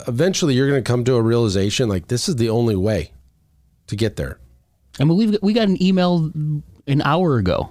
eventually 0.06 0.54
you're 0.54 0.68
going 0.68 0.82
to 0.82 0.88
come 0.88 1.04
to 1.04 1.14
a 1.16 1.22
realization 1.22 1.88
like 1.88 2.08
this 2.08 2.28
is 2.28 2.36
the 2.36 2.50
only 2.50 2.76
way 2.76 3.12
to 3.88 3.96
get 3.96 4.16
there. 4.16 4.38
I 5.00 5.04
mean, 5.04 5.16
we've 5.16 5.38
we 5.42 5.52
got 5.52 5.68
an 5.68 5.82
email 5.82 6.30
an 6.86 7.02
hour 7.02 7.36
ago 7.36 7.70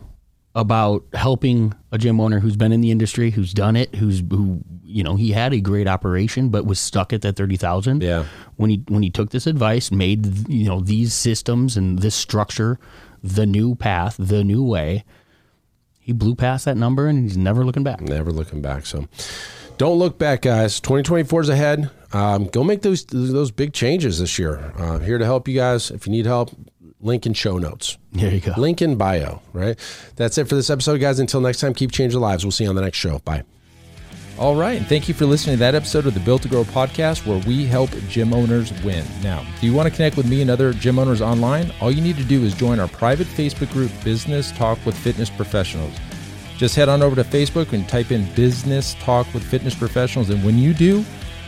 about 0.54 1.04
helping 1.14 1.74
a 1.92 1.98
gym 1.98 2.20
owner 2.20 2.40
who's 2.40 2.58
been 2.58 2.72
in 2.72 2.82
the 2.82 2.92
industry, 2.92 3.32
who's 3.32 3.54
done 3.54 3.76
it, 3.76 3.96
who's 3.96 4.20
who 4.30 4.62
you 4.84 5.04
know 5.04 5.16
he 5.16 5.32
had 5.32 5.54
a 5.54 5.62
great 5.62 5.88
operation 5.88 6.50
but 6.50 6.66
was 6.66 6.80
stuck 6.80 7.14
at 7.14 7.22
that 7.22 7.36
thirty 7.36 7.58
thousand. 7.58 8.04
Yeah. 8.04 8.26
When 8.58 8.70
he 8.70 8.84
when 8.88 9.04
he 9.04 9.10
took 9.10 9.32
this 9.32 9.48
advice, 9.48 9.92
made 9.92 10.50
you 10.50 10.68
know 10.68 10.82
these 10.82 11.14
systems 11.14 11.78
and 11.78 12.00
this 12.00 12.16
structure, 12.16 12.80
the 13.24 13.46
new 13.46 13.76
path, 13.76 14.16
the 14.20 14.44
new 14.44 14.64
way, 14.64 15.04
he 16.00 16.12
blew 16.12 16.36
past 16.36 16.66
that 16.66 16.76
number 16.78 17.08
and 17.08 17.24
he's 17.24 17.38
never 17.38 17.64
looking 17.64 17.84
back. 17.84 18.02
Never 18.02 18.32
looking 18.32 18.62
back. 18.62 18.86
So 18.86 19.08
don't 19.78 19.98
look 19.98 20.18
back, 20.18 20.42
guys. 20.42 20.80
2024 20.80 21.42
is 21.42 21.50
ahead. 21.50 21.90
Um, 22.14 22.46
go 22.48 22.64
make 22.64 22.82
those 22.82 23.06
those 23.06 23.52
big 23.52 23.74
changes 23.74 24.20
this 24.20 24.38
year. 24.38 24.74
Uh, 24.78 25.00
here 25.00 25.18
to 25.18 25.26
help 25.26 25.48
you 25.48 25.56
guys. 25.56 25.92
If 25.92 26.06
you 26.06 26.12
need 26.12 26.26
help, 26.26 26.52
link 27.02 27.26
in 27.26 27.34
show 27.34 27.58
notes. 27.58 27.98
There 28.12 28.34
you 28.34 28.40
go. 28.40 28.54
Link 28.58 28.82
in 28.82 28.96
bio. 28.96 29.42
Right. 29.54 29.78
That's 30.16 30.38
it 30.38 30.48
for 30.48 30.56
this 30.56 30.70
episode, 30.70 31.00
guys. 31.00 31.20
Until 31.20 31.42
next 31.42 31.60
time, 31.60 31.74
keep 31.74 31.92
changing 31.92 32.20
lives. 32.20 32.44
We'll 32.44 32.52
see 32.52 32.64
you 32.66 32.70
on 32.70 32.76
the 32.76 32.82
next 32.82 32.98
show. 32.98 33.20
Bye. 33.20 33.44
All 34.38 34.56
right, 34.56 34.78
and 34.78 34.88
thank 34.88 35.08
you 35.08 35.14
for 35.14 35.28
listening 35.28 35.58
to 35.58 35.60
that 35.60 35.76
episode 35.76 36.08
of 36.08 36.16
the 36.16 36.20
Built 36.22 36.42
to 36.42 36.48
Grow 36.48 36.64
podcast 36.64 37.28
where 37.28 37.38
we 37.46 37.66
help 37.66 37.92
gym 38.08 38.34
owners 38.34 38.72
win. 38.82 39.06
Now, 39.22 39.46
do 39.60 39.68
you 39.68 39.74
want 39.74 39.88
to 39.88 39.96
connect 39.96 40.18
with 40.18 40.28
me 40.28 40.42
and 40.42 40.50
other 40.50 40.74
gym 40.74 40.98
owners 40.98 41.22
online? 41.22 41.72
All 41.80 41.92
you 41.92 42.02
need 42.02 42.18
to 42.18 42.24
do 42.24 42.44
is 42.44 42.56
join 42.56 42.80
our 42.80 42.88
private 42.88 43.28
Facebook 43.28 43.72
group, 43.72 43.92
Business 44.04 44.52
Talk 44.54 44.84
with 44.84 44.98
Fitness 44.98 45.30
Professionals. 45.30 45.94
Just 46.58 46.76
head 46.76 46.90
on 46.90 47.04
over 47.04 47.16
to 47.16 47.24
Facebook 47.24 47.74
and 47.74 47.88
type 47.88 48.12
in 48.12 48.26
Business 48.34 48.96
Talk 48.96 49.32
with 49.34 49.44
Fitness 49.44 49.76
Professionals. 49.76 50.32
And 50.32 50.44
when 50.44 50.58
you 50.58 50.74
do, 50.74 51.06